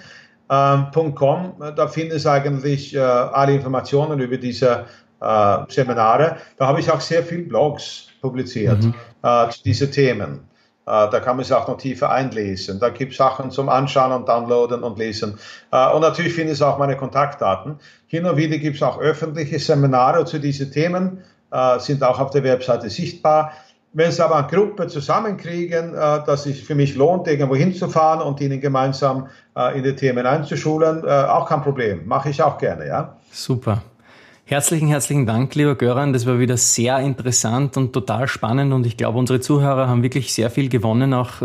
.com. 0.51 1.53
Da 1.75 1.87
finden 1.87 2.19
Sie 2.19 2.29
eigentlich 2.29 2.93
äh, 2.93 2.99
alle 2.99 3.53
Informationen 3.53 4.19
über 4.19 4.37
diese 4.37 4.85
äh, 5.21 5.57
Seminare. 5.69 6.37
Da 6.57 6.67
habe 6.67 6.79
ich 6.81 6.91
auch 6.91 6.99
sehr 6.99 7.23
viele 7.23 7.43
Blogs 7.43 8.07
publiziert 8.21 8.83
mhm. 8.83 8.93
äh, 9.23 9.49
zu 9.49 9.63
diesen 9.63 9.91
Themen. 9.91 10.41
Äh, 10.85 11.09
da 11.09 11.19
kann 11.19 11.37
man 11.37 11.45
sich 11.45 11.53
auch 11.53 11.67
noch 11.67 11.77
tiefer 11.77 12.11
einlesen. 12.11 12.79
Da 12.79 12.89
gibt 12.89 13.11
es 13.11 13.17
Sachen 13.17 13.51
zum 13.51 13.69
Anschauen 13.69 14.11
und 14.11 14.27
Downloaden 14.27 14.83
und 14.83 14.97
Lesen. 14.97 15.37
Äh, 15.71 15.89
und 15.91 16.01
natürlich 16.01 16.33
finden 16.33 16.53
Sie 16.53 16.67
auch 16.67 16.77
meine 16.77 16.97
Kontaktdaten. 16.97 17.79
Hin 18.07 18.25
und 18.25 18.35
wieder 18.35 18.57
gibt 18.57 18.75
es 18.75 18.83
auch 18.83 18.99
öffentliche 18.99 19.59
Seminare 19.59 20.25
zu 20.25 20.39
diesen 20.39 20.71
Themen, 20.71 21.23
äh, 21.51 21.79
sind 21.79 22.03
auch 22.03 22.19
auf 22.19 22.31
der 22.31 22.43
Webseite 22.43 22.89
sichtbar. 22.89 23.53
Wenn 23.93 24.11
Sie 24.11 24.23
aber 24.23 24.37
eine 24.37 24.47
Gruppe 24.47 24.87
zusammenkriegen, 24.87 25.93
äh, 25.93 26.23
dass 26.25 26.45
es 26.45 26.59
für 26.59 26.75
mich 26.75 26.95
lohnt, 26.95 27.27
irgendwo 27.27 27.55
hinzufahren 27.55 28.21
und 28.21 28.39
ihnen 28.39 28.61
gemeinsam 28.61 29.27
äh, 29.55 29.77
in 29.77 29.83
die 29.83 29.95
Themen 29.95 30.25
einzuschulen, 30.25 31.03
äh, 31.03 31.09
auch 31.09 31.47
kein 31.47 31.61
Problem. 31.61 32.07
Mache 32.07 32.29
ich 32.29 32.41
auch 32.41 32.57
gerne, 32.57 32.87
ja. 32.87 33.17
Super. 33.31 33.81
Herzlichen, 34.45 34.87
herzlichen 34.87 35.25
Dank, 35.25 35.55
lieber 35.55 35.75
Göran. 35.75 36.13
Das 36.13 36.25
war 36.25 36.39
wieder 36.39 36.57
sehr 36.57 36.99
interessant 36.99 37.77
und 37.77 37.93
total 37.93 38.27
spannend 38.27 38.73
und 38.73 38.85
ich 38.85 38.97
glaube, 38.97 39.17
unsere 39.17 39.39
Zuhörer 39.39 39.87
haben 39.87 40.03
wirklich 40.03 40.33
sehr 40.33 40.49
viel 40.49 40.67
gewonnen, 40.67 41.13
auch 41.13 41.41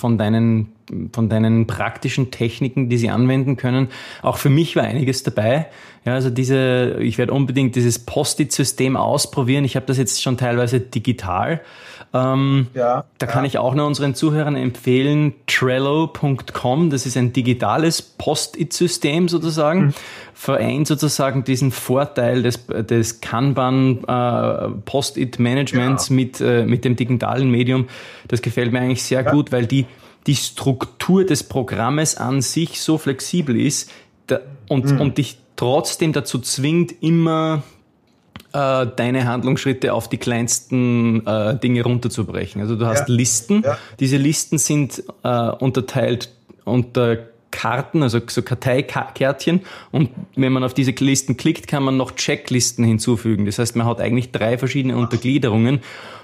von 0.00 0.16
deinen, 0.16 0.72
von 1.12 1.28
deinen 1.28 1.66
praktischen 1.66 2.30
Techniken, 2.30 2.88
die 2.88 2.96
sie 2.96 3.10
anwenden 3.10 3.56
können. 3.56 3.88
Auch 4.22 4.38
für 4.38 4.48
mich 4.48 4.74
war 4.76 4.84
einiges 4.84 5.22
dabei. 5.22 5.66
Ja, 6.06 6.14
also 6.14 6.30
diese, 6.30 6.96
ich 7.00 7.18
werde 7.18 7.34
unbedingt 7.34 7.76
dieses 7.76 7.98
Post-it-System 7.98 8.96
ausprobieren. 8.96 9.64
Ich 9.64 9.76
habe 9.76 9.84
das 9.84 9.98
jetzt 9.98 10.22
schon 10.22 10.38
teilweise 10.38 10.80
digital. 10.80 11.60
Ähm, 12.12 12.66
ja, 12.74 13.04
da 13.18 13.26
kann 13.26 13.44
ja. 13.44 13.48
ich 13.48 13.58
auch 13.58 13.74
nur 13.74 13.86
unseren 13.86 14.16
Zuhörern 14.16 14.56
empfehlen, 14.56 15.34
Trello.com, 15.46 16.90
das 16.90 17.06
ist 17.06 17.16
ein 17.16 17.32
digitales 17.32 18.02
Post-it-System 18.02 19.28
sozusagen, 19.28 19.86
mhm. 19.86 19.94
vereint 20.34 20.88
sozusagen 20.88 21.44
diesen 21.44 21.70
Vorteil 21.70 22.42
des, 22.42 22.66
des 22.66 23.20
Kanban 23.20 24.02
äh, 24.08 24.70
Post-it-Managements 24.84 26.08
ja. 26.08 26.14
mit, 26.16 26.40
äh, 26.40 26.66
mit 26.66 26.84
dem 26.84 26.96
digitalen 26.96 27.48
Medium. 27.48 27.86
Das 28.26 28.42
gefällt 28.42 28.72
mir 28.72 28.80
eigentlich 28.80 29.04
sehr 29.04 29.22
gut, 29.22 29.52
weil 29.52 29.66
die, 29.66 29.86
die 30.26 30.34
Struktur 30.34 31.24
des 31.24 31.44
Programmes 31.44 32.16
an 32.16 32.42
sich 32.42 32.80
so 32.80 32.98
flexibel 32.98 33.60
ist 33.60 33.88
da, 34.26 34.40
und, 34.68 34.90
mhm. 34.90 35.00
und 35.00 35.18
dich 35.18 35.38
trotzdem 35.54 36.12
dazu 36.12 36.40
zwingt, 36.40 36.92
immer 37.02 37.62
äh, 38.52 38.86
deine 38.96 39.26
Handlungsschritte 39.26 39.92
auf 39.92 40.08
die 40.08 40.18
kleinsten 40.18 41.26
äh, 41.26 41.56
Dinge 41.58 41.82
runterzubrechen. 41.82 42.60
Also 42.60 42.76
du 42.76 42.86
hast 42.86 43.08
ja. 43.08 43.14
Listen. 43.14 43.62
Ja. 43.64 43.78
Diese 43.98 44.16
Listen 44.16 44.58
sind 44.58 45.02
äh, 45.22 45.50
unterteilt 45.50 46.30
unter 46.64 47.18
Karten, 47.50 48.02
also 48.02 48.20
so 48.26 48.42
Karteikärtchen. 48.42 49.60
Und 49.90 50.10
wenn 50.36 50.52
man 50.52 50.64
auf 50.64 50.74
diese 50.74 50.92
Listen 50.92 51.36
klickt, 51.36 51.66
kann 51.66 51.82
man 51.82 51.96
noch 51.96 52.12
Checklisten 52.12 52.84
hinzufügen. 52.84 53.46
Das 53.46 53.58
heißt, 53.58 53.76
man 53.76 53.86
hat 53.86 54.00
eigentlich 54.00 54.30
drei 54.30 54.56
verschiedene 54.58 54.96
Untergliederungen. 54.96 55.80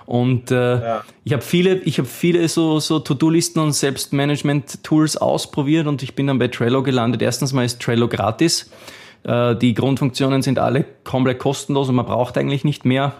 Und 0.06 0.52
äh, 0.52 0.54
ja. 0.54 1.04
ich 1.24 1.32
habe 1.32 1.42
viele, 1.42 1.76
ich 1.80 1.98
habe 1.98 2.08
viele 2.08 2.48
so, 2.48 2.78
so 2.78 3.00
To-Do-Listen 3.00 3.58
und 3.58 3.72
Selbstmanagement-Tools 3.72 5.16
ausprobiert 5.16 5.88
und 5.88 6.02
ich 6.04 6.14
bin 6.14 6.28
dann 6.28 6.38
bei 6.38 6.46
Trello 6.46 6.84
gelandet. 6.84 7.22
Erstens 7.22 7.52
mal 7.52 7.64
ist 7.64 7.82
Trello 7.82 8.06
gratis. 8.06 8.70
Äh, 9.26 9.56
die 9.56 9.74
Grundfunktionen 9.74 10.42
sind 10.42 10.58
alle 10.58 10.84
komplett 11.04 11.38
kostenlos 11.38 11.88
und 11.88 11.96
man 11.96 12.06
braucht 12.06 12.38
eigentlich 12.38 12.64
nicht 12.64 12.84
mehr. 12.84 13.12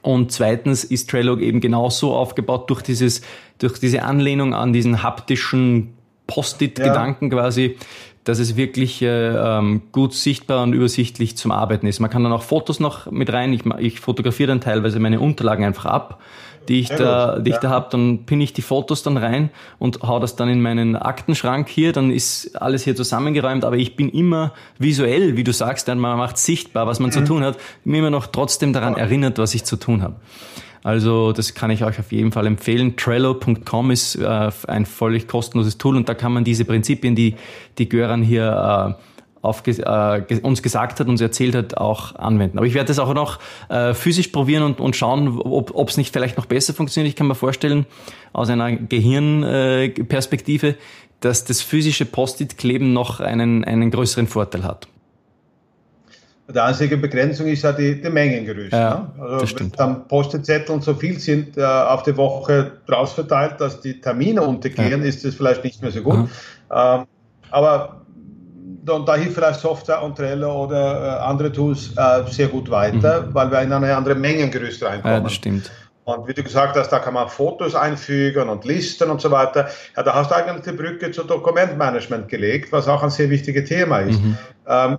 Und 0.00 0.32
zweitens 0.32 0.84
ist 0.84 1.10
Trello 1.10 1.36
eben 1.36 1.60
genauso 1.60 2.14
aufgebaut 2.14 2.70
durch 2.70 2.82
dieses, 2.82 3.20
durch 3.58 3.78
diese 3.78 4.02
Anlehnung 4.02 4.54
an 4.54 4.72
diesen 4.72 5.02
haptischen 5.02 5.94
Post-it-Gedanken 6.26 7.30
ja. 7.30 7.38
quasi, 7.38 7.76
dass 8.24 8.38
es 8.38 8.56
wirklich 8.56 9.02
äh, 9.02 9.08
ähm, 9.08 9.82
gut 9.90 10.14
sichtbar 10.14 10.62
und 10.62 10.72
übersichtlich 10.72 11.36
zum 11.36 11.50
Arbeiten 11.50 11.86
ist. 11.86 12.00
Man 12.00 12.08
kann 12.08 12.22
dann 12.22 12.32
auch 12.32 12.42
Fotos 12.42 12.80
noch 12.80 13.10
mit 13.10 13.32
rein. 13.32 13.52
Ich, 13.52 13.66
ich 13.78 14.00
fotografiere 14.00 14.48
dann 14.48 14.60
teilweise 14.60 15.00
meine 15.00 15.20
Unterlagen 15.20 15.64
einfach 15.64 15.86
ab, 15.86 16.20
die 16.68 16.80
ich 16.80 16.88
da, 16.88 17.38
die 17.38 17.50
ich 17.50 17.56
da 17.58 17.70
habe. 17.70 17.88
Dann 17.90 18.24
pinne 18.26 18.44
ich 18.44 18.52
die 18.52 18.62
Fotos 18.62 19.02
dann 19.02 19.16
rein 19.16 19.50
und 19.78 20.02
hau 20.02 20.18
das 20.18 20.36
dann 20.36 20.48
in 20.48 20.60
meinen 20.60 20.96
Aktenschrank 20.96 21.68
hier. 21.68 21.92
Dann 21.92 22.10
ist 22.10 22.60
alles 22.60 22.84
hier 22.84 22.96
zusammengeräumt. 22.96 23.64
Aber 23.64 23.76
ich 23.76 23.96
bin 23.96 24.08
immer 24.08 24.52
visuell, 24.78 25.36
wie 25.36 25.44
du 25.44 25.52
sagst, 25.52 25.88
dann 25.88 25.98
man 25.98 26.18
macht 26.18 26.38
sichtbar, 26.38 26.86
was 26.86 27.00
man 27.00 27.10
mhm. 27.10 27.14
zu 27.14 27.24
tun 27.24 27.44
hat, 27.44 27.58
mir 27.84 27.98
immer 27.98 28.10
noch 28.10 28.26
trotzdem 28.26 28.72
daran 28.72 28.96
erinnert, 28.96 29.38
was 29.38 29.54
ich 29.54 29.64
zu 29.64 29.76
tun 29.76 30.02
habe. 30.02 30.16
Also 30.84 31.32
das 31.32 31.54
kann 31.54 31.70
ich 31.70 31.84
euch 31.84 31.98
auf 32.00 32.10
jeden 32.10 32.32
Fall 32.32 32.46
empfehlen. 32.46 32.96
Trello.com 32.96 33.90
ist 33.92 34.16
äh, 34.16 34.50
ein 34.66 34.84
völlig 34.84 35.28
kostenloses 35.28 35.78
Tool 35.78 35.96
und 35.96 36.08
da 36.08 36.14
kann 36.14 36.32
man 36.32 36.42
diese 36.42 36.64
Prinzipien, 36.64 37.14
die 37.14 37.36
die 37.78 37.88
Göran 37.88 38.22
hier 38.22 38.96
äh, 38.98 39.02
aufge 39.42 39.72
äh, 39.72 40.40
uns 40.40 40.62
gesagt 40.62 41.00
hat, 41.00 41.08
uns 41.08 41.20
erzählt 41.20 41.54
hat, 41.54 41.76
auch 41.76 42.14
anwenden. 42.14 42.58
Aber 42.58 42.66
ich 42.66 42.74
werde 42.74 42.88
das 42.88 42.98
auch 43.00 43.12
noch 43.12 43.40
äh, 43.68 43.92
physisch 43.92 44.28
probieren 44.28 44.62
und, 44.62 44.80
und 44.80 44.96
schauen, 44.96 45.38
ob 45.40 45.88
es 45.88 45.96
nicht 45.96 46.12
vielleicht 46.12 46.36
noch 46.36 46.46
besser 46.46 46.72
funktioniert. 46.72 47.10
Ich 47.10 47.16
kann 47.16 47.26
mir 47.26 47.34
vorstellen, 47.34 47.84
aus 48.32 48.48
einer 48.48 48.72
Gehirnperspektive, 48.72 50.68
äh, 50.68 50.74
dass 51.20 51.44
das 51.44 51.60
physische 51.60 52.06
Post-it-Kleben 52.06 52.92
noch 52.92 53.20
einen, 53.20 53.64
einen 53.64 53.90
größeren 53.90 54.28
Vorteil 54.28 54.62
hat. 54.64 54.88
Die 56.52 56.58
einzige 56.58 56.96
Begrenzung 56.96 57.46
ist 57.46 57.62
ja 57.62 57.72
die, 57.72 58.00
die 58.00 58.10
Mengengerüst. 58.10 58.72
Ja, 58.72 59.12
ne? 59.16 59.22
Also 59.22 59.58
wenn 59.58 59.72
dann 59.72 60.06
Post-it-Zettel 60.06 60.74
und 60.74 60.84
so 60.84 60.94
viel 60.94 61.18
sind 61.18 61.56
äh, 61.56 61.64
auf 61.64 62.02
die 62.02 62.16
Woche 62.16 62.72
draus 62.86 63.12
verteilt, 63.12 63.60
dass 63.60 63.80
die 63.80 64.00
Termine 64.00 64.42
untergehen, 64.42 65.02
ja. 65.02 65.08
ist 65.08 65.24
das 65.24 65.34
vielleicht 65.34 65.64
nicht 65.64 65.80
mehr 65.82 65.90
so 65.90 66.02
gut. 66.02 66.28
Ähm, 66.70 67.04
aber 67.50 68.01
und 68.88 69.06
da 69.06 69.16
hilft 69.16 69.34
vielleicht 69.34 69.60
Software 69.60 70.02
und 70.02 70.16
Trello 70.16 70.64
oder 70.64 71.20
äh, 71.20 71.22
andere 71.22 71.52
Tools 71.52 71.92
äh, 71.96 72.22
sehr 72.30 72.48
gut 72.48 72.70
weiter, 72.70 73.22
mhm. 73.22 73.34
weil 73.34 73.50
wir 73.50 73.60
in 73.60 73.72
eine 73.72 73.94
andere 73.94 74.14
Mengengerüst 74.14 74.82
reinkommen. 74.82 75.16
Ja, 75.16 75.20
das 75.20 75.34
stimmt. 75.34 75.70
Und 76.04 76.26
wie 76.26 76.34
du 76.34 76.42
gesagt 76.42 76.76
hast, 76.76 76.88
da 76.90 76.98
kann 76.98 77.14
man 77.14 77.28
Fotos 77.28 77.76
einfügen 77.76 78.48
und 78.48 78.64
Listen 78.64 79.08
und 79.08 79.20
so 79.20 79.30
weiter. 79.30 79.68
Ja, 79.96 80.02
da 80.02 80.14
hast 80.14 80.32
du 80.32 80.34
eigentlich 80.34 80.64
die 80.64 80.72
Brücke 80.72 81.12
zu 81.12 81.22
Dokumentmanagement 81.22 82.28
gelegt, 82.28 82.72
was 82.72 82.88
auch 82.88 83.04
ein 83.04 83.10
sehr 83.10 83.30
wichtiges 83.30 83.68
Thema 83.68 84.00
ist. 84.00 84.20
Mhm. 84.20 84.36
Ähm, 84.66 84.98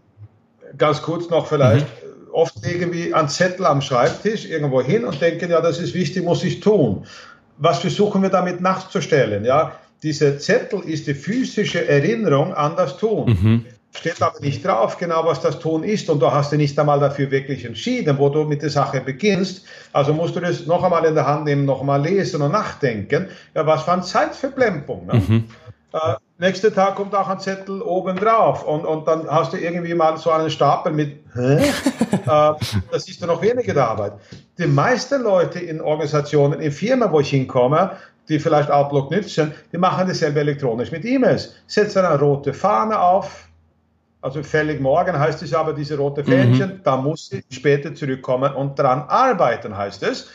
ganz 0.78 1.02
kurz 1.02 1.30
noch 1.30 1.48
vielleicht. 1.48 1.86
Mhm. 1.86 2.30
Oft 2.32 2.66
legen 2.66 2.94
wir 2.94 3.18
einen 3.18 3.28
Zettel 3.28 3.66
am 3.66 3.82
Schreibtisch 3.82 4.46
irgendwo 4.46 4.82
hin 4.82 5.04
und 5.04 5.22
denken, 5.22 5.52
ja, 5.52 5.60
das 5.60 5.80
ist 5.80 5.94
wichtig, 5.94 6.24
muss 6.24 6.44
ich 6.44 6.62
tun. 6.62 7.06
Was 7.58 7.80
versuchen 7.80 8.22
wir 8.22 8.30
damit 8.30 8.62
nachzustellen? 8.62 9.44
Ja, 9.44 9.74
dieser 10.04 10.40
Zettel 10.40 10.82
ist 10.82 11.08
die 11.08 11.14
physische 11.14 11.88
Erinnerung 11.88 12.54
an 12.54 12.76
das 12.76 12.98
Tun. 12.98 13.30
Mhm. 13.30 13.66
Steht 13.96 14.22
aber 14.22 14.40
nicht 14.40 14.66
drauf, 14.66 14.98
genau 14.98 15.24
was 15.26 15.40
das 15.42 15.60
Tun 15.60 15.84
ist, 15.84 16.10
und 16.10 16.20
du 16.20 16.32
hast 16.32 16.52
dich 16.52 16.58
nicht 16.58 16.80
einmal 16.80 17.00
dafür 17.00 17.30
wirklich 17.30 17.64
entschieden, 17.64 18.18
wo 18.18 18.30
du 18.30 18.44
mit 18.44 18.62
der 18.64 18.72
Sache 18.72 19.02
beginnst. 19.02 19.66
Also 19.94 20.14
musst 20.14 20.36
du 20.36 20.40
das 20.40 20.66
noch 20.66 20.84
einmal 20.84 21.06
in 21.06 21.14
der 21.14 21.28
Hand 21.28 21.46
nehmen, 21.46 21.66
noch 21.66 21.82
einmal 21.82 22.02
lesen 22.02 22.42
und 22.42 22.52
nachdenken. 22.52 23.28
Ja, 23.54 23.66
was 23.68 23.84
für 23.84 23.92
eine 23.92 24.02
Zeitverblempung. 24.02 25.06
Ne? 25.06 25.14
Mhm. 25.14 25.44
Äh, 25.94 26.16
nächster 26.40 26.74
Tag 26.74 26.96
kommt 26.96 27.14
auch 27.14 27.30
ein 27.30 27.40
Zettel 27.40 27.84
oben 27.84 28.18
drauf 28.18 28.64
und, 28.64 28.84
und 28.84 29.08
dann 29.08 29.30
hast 29.30 29.54
du 29.54 29.58
irgendwie 29.58 29.94
mal 29.94 30.18
so 30.18 30.32
einen 30.32 30.50
Stapel 30.50 30.92
mit, 30.92 31.20
hä? 31.36 31.58
äh, 32.12 32.54
das 32.92 33.08
ist 33.08 33.22
ja 33.22 33.28
noch 33.28 33.44
weniger 33.44 33.88
Arbeit. 33.88 34.14
Die 34.58 34.66
meisten 34.66 35.22
Leute 35.22 35.60
in 35.60 35.80
Organisationen, 35.80 36.60
in 36.60 36.72
Firmen, 36.72 37.12
wo 37.12 37.20
ich 37.20 37.30
hinkomme, 37.30 37.92
die 38.28 38.40
vielleicht 38.40 38.72
Outlook 38.72 39.12
nutzen, 39.12 39.54
die 39.72 39.78
machen 39.78 40.08
dasselbe 40.08 40.40
elektronisch 40.40 40.92
mit 40.92 41.06
E-Mails. 41.06 41.54
Setzen 41.68 42.06
eine 42.06 42.20
rote 42.20 42.54
Fahne 42.54 43.00
auf, 43.00 43.43
also 44.24 44.42
fällig 44.42 44.80
morgen 44.80 45.20
heißt 45.20 45.44
es 45.44 45.54
aber, 45.54 45.74
diese 45.74 45.98
rote 45.98 46.24
Fähnchen, 46.24 46.76
mhm. 46.76 46.84
da 46.84 46.96
muss 46.96 47.30
sie 47.30 47.44
später 47.50 47.94
zurückkommen 47.94 48.54
und 48.54 48.80
dran 48.80 49.04
arbeiten, 49.08 49.78
heißt 49.78 50.02
es. 50.04 50.30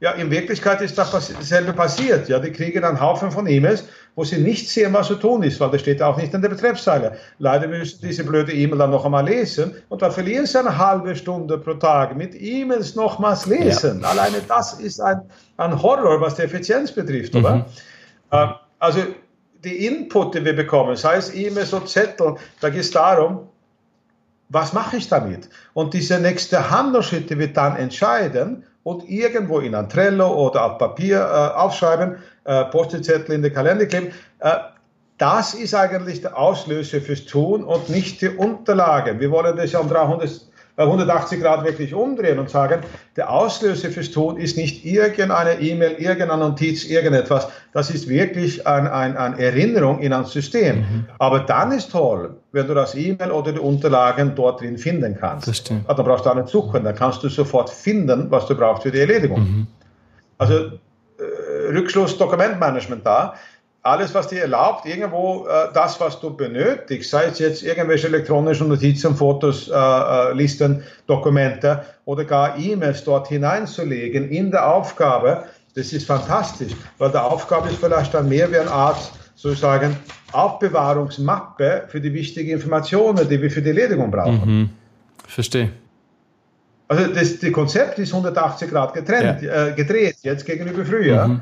Ja, 0.00 0.12
in 0.12 0.30
Wirklichkeit 0.30 0.80
ist 0.80 0.98
dasselbe 0.98 1.72
passiert. 1.72 2.28
Ja, 2.28 2.38
die 2.38 2.50
kriegen 2.50 2.82
einen 2.84 3.00
Haufen 3.00 3.30
von 3.30 3.46
E-Mails, 3.46 3.84
wo 4.16 4.24
sie 4.24 4.38
nicht 4.38 4.68
sehen, 4.68 4.92
was 4.92 5.08
zu 5.08 5.16
tun 5.16 5.42
ist, 5.42 5.60
weil 5.60 5.70
das 5.70 5.82
steht 5.82 6.02
auch 6.02 6.16
nicht 6.16 6.32
in 6.32 6.40
der 6.40 6.48
Betreffszeile. 6.48 7.16
Leider 7.38 7.68
müssen 7.68 8.00
diese 8.02 8.24
blöde 8.24 8.52
E-Mail 8.52 8.78
dann 8.78 8.90
noch 8.90 9.04
einmal 9.04 9.24
lesen 9.24 9.74
und 9.90 10.00
dann 10.00 10.10
verlieren 10.10 10.46
sie 10.46 10.58
eine 10.58 10.76
halbe 10.76 11.14
Stunde 11.14 11.58
pro 11.58 11.74
Tag 11.74 12.16
mit 12.16 12.34
E-Mails 12.34 12.96
nochmals 12.96 13.46
lesen. 13.46 14.00
Ja. 14.00 14.08
Alleine 14.08 14.38
das 14.48 14.74
ist 14.80 15.00
ein, 15.00 15.20
ein 15.58 15.82
Horror, 15.82 16.20
was 16.20 16.34
die 16.36 16.42
Effizienz 16.42 16.92
betrifft, 16.92 17.34
oder? 17.36 17.56
Mhm. 17.56 17.64
Äh, 18.30 18.46
also 18.78 19.00
die 19.64 19.86
Input, 19.86 20.34
die 20.34 20.44
wir 20.44 20.54
bekommen, 20.54 20.96
sei 20.96 21.16
es 21.16 21.34
E-Mails 21.34 21.72
oder 21.72 21.86
Zettel, 21.86 22.36
da 22.60 22.70
geht 22.70 22.82
es 22.82 22.90
darum, 22.90 23.48
was 24.48 24.72
mache 24.72 24.98
ich 24.98 25.08
damit? 25.08 25.48
Und 25.72 25.94
diese 25.94 26.20
nächste 26.20 26.70
Handlungsschritte 26.70 27.38
wird 27.38 27.56
dann 27.56 27.76
entscheiden, 27.76 28.64
und 28.84 29.08
irgendwo 29.08 29.58
in 29.58 29.74
ein 29.74 29.88
Trello 29.88 30.28
oder 30.28 30.64
auf 30.64 30.78
Papier 30.78 31.18
äh, 31.18 31.58
aufschreiben, 31.58 32.16
äh, 32.44 32.64
Post-it-Zettel 32.66 33.34
in 33.34 33.42
den 33.42 33.52
Kalender 33.52 33.86
kleben. 33.86 34.12
Äh, 34.38 34.56
das 35.18 35.54
ist 35.54 35.74
eigentlich 35.74 36.20
der 36.20 36.38
Auslöser 36.38 37.00
fürs 37.00 37.24
Tun 37.24 37.64
und 37.64 37.88
nicht 37.88 38.20
die 38.20 38.28
Unterlage. 38.28 39.18
Wir 39.18 39.30
wollen 39.30 39.56
das 39.56 39.72
ja 39.72 39.78
um 39.78 39.88
300 39.88 40.28
180 40.76 41.40
Grad 41.40 41.64
wirklich 41.64 41.94
umdrehen 41.94 42.38
und 42.38 42.50
sagen, 42.50 42.80
der 43.16 43.30
Auslöser 43.30 43.90
fürs 43.90 44.10
Tun 44.10 44.36
ist 44.38 44.56
nicht 44.56 44.84
irgendeine 44.84 45.60
E-Mail, 45.60 45.92
irgendeine 45.92 46.36
Notiz, 46.36 46.84
irgendetwas. 46.84 47.48
Das 47.72 47.90
ist 47.90 48.08
wirklich 48.08 48.66
eine 48.66 48.92
ein, 48.92 49.16
ein 49.16 49.38
Erinnerung 49.38 50.00
in 50.00 50.12
ein 50.12 50.24
System. 50.24 50.78
Mhm. 50.78 51.04
Aber 51.18 51.40
dann 51.40 51.70
ist 51.70 51.92
toll, 51.92 52.36
wenn 52.50 52.66
du 52.66 52.74
das 52.74 52.96
E-Mail 52.96 53.30
oder 53.30 53.52
die 53.52 53.60
Unterlagen 53.60 54.32
dort 54.34 54.60
drin 54.60 54.76
finden 54.76 55.16
kannst. 55.18 55.54
Stimmt. 55.54 55.88
Also, 55.88 56.02
da 56.02 56.08
brauchst 56.08 56.26
du 56.26 56.30
auch 56.30 56.34
nicht 56.34 56.48
suchen, 56.48 56.82
dann 56.82 56.94
kannst 56.96 57.22
du 57.22 57.28
sofort 57.28 57.70
finden, 57.70 58.30
was 58.30 58.46
du 58.46 58.56
brauchst 58.56 58.82
für 58.82 58.90
die 58.90 59.00
Erledigung. 59.00 59.40
Mhm. 59.40 59.66
Also 60.38 60.54
äh, 60.54 61.72
Rückschluss 61.72 62.18
Dokumentmanagement 62.18 63.06
da 63.06 63.34
alles, 63.84 64.14
was 64.14 64.28
dir 64.28 64.40
erlaubt, 64.40 64.86
irgendwo 64.86 65.46
äh, 65.46 65.68
das, 65.74 66.00
was 66.00 66.18
du 66.18 66.34
benötigst, 66.34 67.10
sei 67.10 67.26
es 67.26 67.38
jetzt 67.38 67.62
irgendwelche 67.62 68.06
elektronischen 68.06 68.68
Notizen, 68.68 69.14
Fotos, 69.14 69.68
äh, 69.68 69.74
äh, 69.74 70.32
Listen, 70.32 70.82
Dokumente 71.06 71.82
oder 72.06 72.24
gar 72.24 72.58
E-Mails 72.58 73.04
dort 73.04 73.28
hineinzulegen 73.28 74.30
in 74.30 74.50
der 74.50 74.66
Aufgabe, 74.66 75.44
das 75.74 75.92
ist 75.92 76.06
fantastisch, 76.06 76.72
weil 76.96 77.10
die 77.10 77.18
Aufgabe 77.18 77.68
ist 77.68 77.78
vielleicht 77.78 78.14
dann 78.14 78.28
mehr 78.28 78.50
wie 78.50 78.58
eine 78.58 78.70
Art, 78.70 79.12
sozusagen, 79.34 79.96
Aufbewahrungsmappe 80.32 81.84
für 81.88 82.00
die 82.00 82.12
wichtigen 82.14 82.50
Informationen, 82.52 83.28
die 83.28 83.40
wir 83.40 83.50
für 83.50 83.60
die 83.60 83.68
Erledigung 83.68 84.10
brauchen. 84.10 84.58
Mhm. 84.60 84.70
Verstehe. 85.26 85.70
Also 86.88 87.12
das, 87.12 87.38
das 87.38 87.52
Konzept 87.52 87.98
ist 87.98 88.12
180 88.12 88.70
Grad 88.70 88.94
getrennt, 88.94 89.42
ja. 89.42 89.68
äh, 89.68 89.72
gedreht, 89.72 90.16
jetzt 90.22 90.46
gegenüber 90.46 90.84
früher. 90.86 91.28
Mhm. 91.28 91.40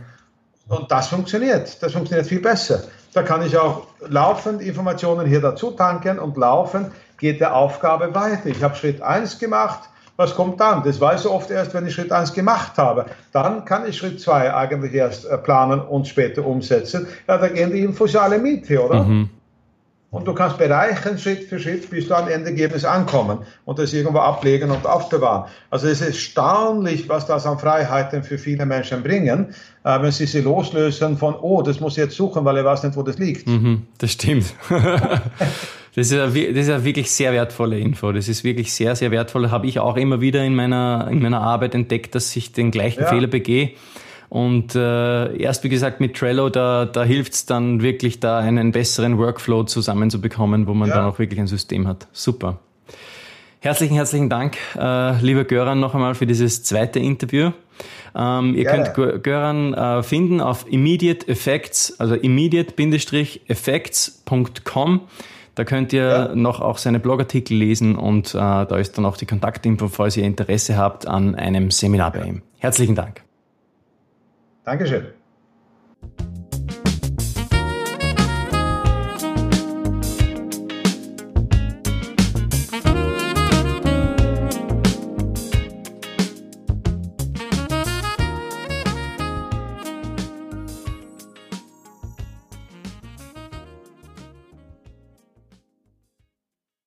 Und 0.68 0.90
das 0.90 1.09
funktioniert. 1.09 1.83
Das 1.83 1.92
funktioniert 1.92 2.27
viel 2.27 2.40
besser. 2.40 2.83
Da 3.12 3.22
kann 3.22 3.44
ich 3.44 3.57
auch 3.57 3.87
laufend 4.09 4.62
Informationen 4.62 5.27
hier 5.27 5.40
dazu 5.40 5.72
tanken 5.72 6.18
und 6.18 6.37
laufend 6.37 6.92
geht 7.18 7.40
der 7.40 7.55
Aufgabe 7.55 8.14
weiter. 8.14 8.46
Ich 8.46 8.62
habe 8.62 8.75
Schritt 8.75 9.03
1 9.03 9.38
gemacht. 9.38 9.88
Was 10.16 10.35
kommt 10.35 10.61
dann? 10.61 10.83
Das 10.83 11.01
weiß 11.01 11.22
ich 11.22 11.31
oft 11.31 11.51
erst, 11.51 11.75
wenn 11.75 11.87
ich 11.87 11.94
Schritt 11.94 12.12
1 12.12 12.33
gemacht 12.33 12.77
habe. 12.77 13.07
Dann 13.33 13.64
kann 13.64 13.88
ich 13.88 13.96
Schritt 13.96 14.20
2 14.20 14.55
eigentlich 14.55 14.94
erst 14.94 15.25
äh, 15.25 15.38
planen 15.38 15.81
und 15.81 16.07
später 16.07 16.44
umsetzen. 16.46 17.07
Ja, 17.27 17.38
da 17.38 17.48
gehen 17.48 17.72
die 17.72 17.81
Infos 17.81 18.14
alle 18.16 18.38
mit 18.38 18.70
oder? 18.70 19.05
Mhm. 19.05 19.31
Und 20.12 20.29
du 20.29 20.35
kannst 20.35 20.59
bereichern, 20.59 21.16
Schritt 21.16 21.44
für 21.44 21.59
Schritt, 21.59 21.88
bis 21.88 22.07
du 22.07 22.14
am 22.14 22.29
Endergebnis 22.29 22.85
ankommen 22.85 23.38
und 23.64 23.79
das 23.79 23.94
irgendwo 23.94 24.18
ablegen 24.18 24.70
und 24.70 24.87
aufbewahren. 24.87 25.51
Also 25.70 25.88
es 25.88 26.03
ist 26.03 26.07
erstaunlich, 26.07 27.09
was 27.09 27.27
das 27.27 27.46
an 27.46 27.59
Freiheiten 27.59 28.22
für 28.22 28.37
viele 28.37 28.66
Menschen 28.66 29.03
bringen, 29.03 29.55
äh, 29.85 30.03
wenn 30.03 30.12
sie 30.12 30.27
sie 30.27 30.42
loslösen 30.42 31.16
von, 31.16 31.35
oh, 31.35 31.62
das 31.62 31.81
muss 31.81 31.94
ich 31.94 32.05
jetzt 32.05 32.14
suchen, 32.14 32.44
weil 32.44 32.59
ich 32.59 32.64
weiß 32.64 32.83
nicht, 32.83 32.94
wo 32.94 33.03
das 33.03 33.16
liegt. 33.16 33.48
Mhm, 33.48 33.87
das 33.98 34.12
stimmt. 34.12 34.55
Das 35.94 36.11
ist, 36.11 36.18
eine, 36.18 36.33
das 36.55 36.64
ist 36.64 36.70
eine 36.70 36.85
wirklich 36.87 37.11
sehr 37.11 37.35
wertvolle 37.35 37.79
Info. 37.79 38.12
Das 38.12 38.27
ist 38.27 38.44
wirklich 38.44 38.72
sehr, 38.72 38.96
sehr 38.96 39.11
wertvoll. 39.11 39.51
Habe 39.51 39.66
ich 39.66 39.79
auch 39.79 39.98
immer 39.98 40.22
wieder 40.22 40.42
in 40.42 40.55
meiner, 40.55 41.07
in 41.11 41.20
meiner 41.20 41.42
Arbeit 41.42 41.75
entdeckt, 41.75 42.14
dass 42.14 42.35
ich 42.35 42.53
den 42.53 42.70
gleichen 42.70 43.03
ja. 43.03 43.09
Fehler 43.09 43.27
begehe. 43.27 43.72
Und 44.33 44.75
äh, 44.75 45.37
erst 45.37 45.62
wie 45.62 45.68
gesagt 45.68 46.01
mit 46.01 46.16
Trello, 46.16 46.49
da, 46.49 46.87
da 46.87 47.05
hilft 47.05 47.35
es 47.35 47.45
dann 47.45 47.83
wirklich, 47.83 48.18
da 48.18 48.38
einen 48.38 48.73
besseren 48.73 49.18
Workflow 49.18 49.64
zusammenzubekommen, 49.64 50.66
wo 50.66 50.73
man 50.73 50.88
ja. 50.88 50.95
dann 50.95 51.05
auch 51.05 51.18
wirklich 51.18 51.38
ein 51.38 51.49
System 51.49 51.87
hat. 51.87 52.09
Super. 52.12 52.59
Herzlichen, 53.61 53.95
herzlichen 53.95 54.31
Dank, 54.31 54.57
äh, 54.75 55.21
lieber 55.21 55.45
Göran, 55.45 55.81
noch 55.81 55.95
einmal 55.95 56.14
für 56.14 56.27
dieses 56.27 56.62
zweite 56.62 56.99
Interview. 56.99 57.51
Ähm, 58.14 58.55
ihr 58.55 58.64
Gerne. 58.64 58.90
könnt 58.95 59.23
Göran 59.23 59.75
äh, 59.75 60.03
finden 60.03 60.40
auf 60.40 60.64
Immediate 60.66 61.29
Effects, 61.29 62.01
also 62.01 62.14
immediate-effects.com. 62.14 65.01
Da 65.55 65.64
könnt 65.64 65.92
ihr 65.92 66.09
ja. 66.09 66.35
noch 66.35 66.62
auch 66.62 66.79
seine 66.79 67.01
Blogartikel 67.01 67.55
lesen 67.55 67.97
und 67.97 68.35
äh, 68.35 68.38
da 68.38 68.79
ist 68.79 68.97
dann 68.97 69.05
auch 69.05 69.18
die 69.18 69.27
Kontaktinfo, 69.27 69.88
falls 69.88 70.16
ihr 70.16 70.25
Interesse 70.25 70.79
habt 70.79 71.07
an 71.07 71.35
einem 71.35 71.71
Seminar 71.71 72.12
bei 72.12 72.25
ihm. 72.25 72.40
Herzlichen 72.61 72.95
Dank. 72.95 73.23
Dankeschön. 74.64 75.12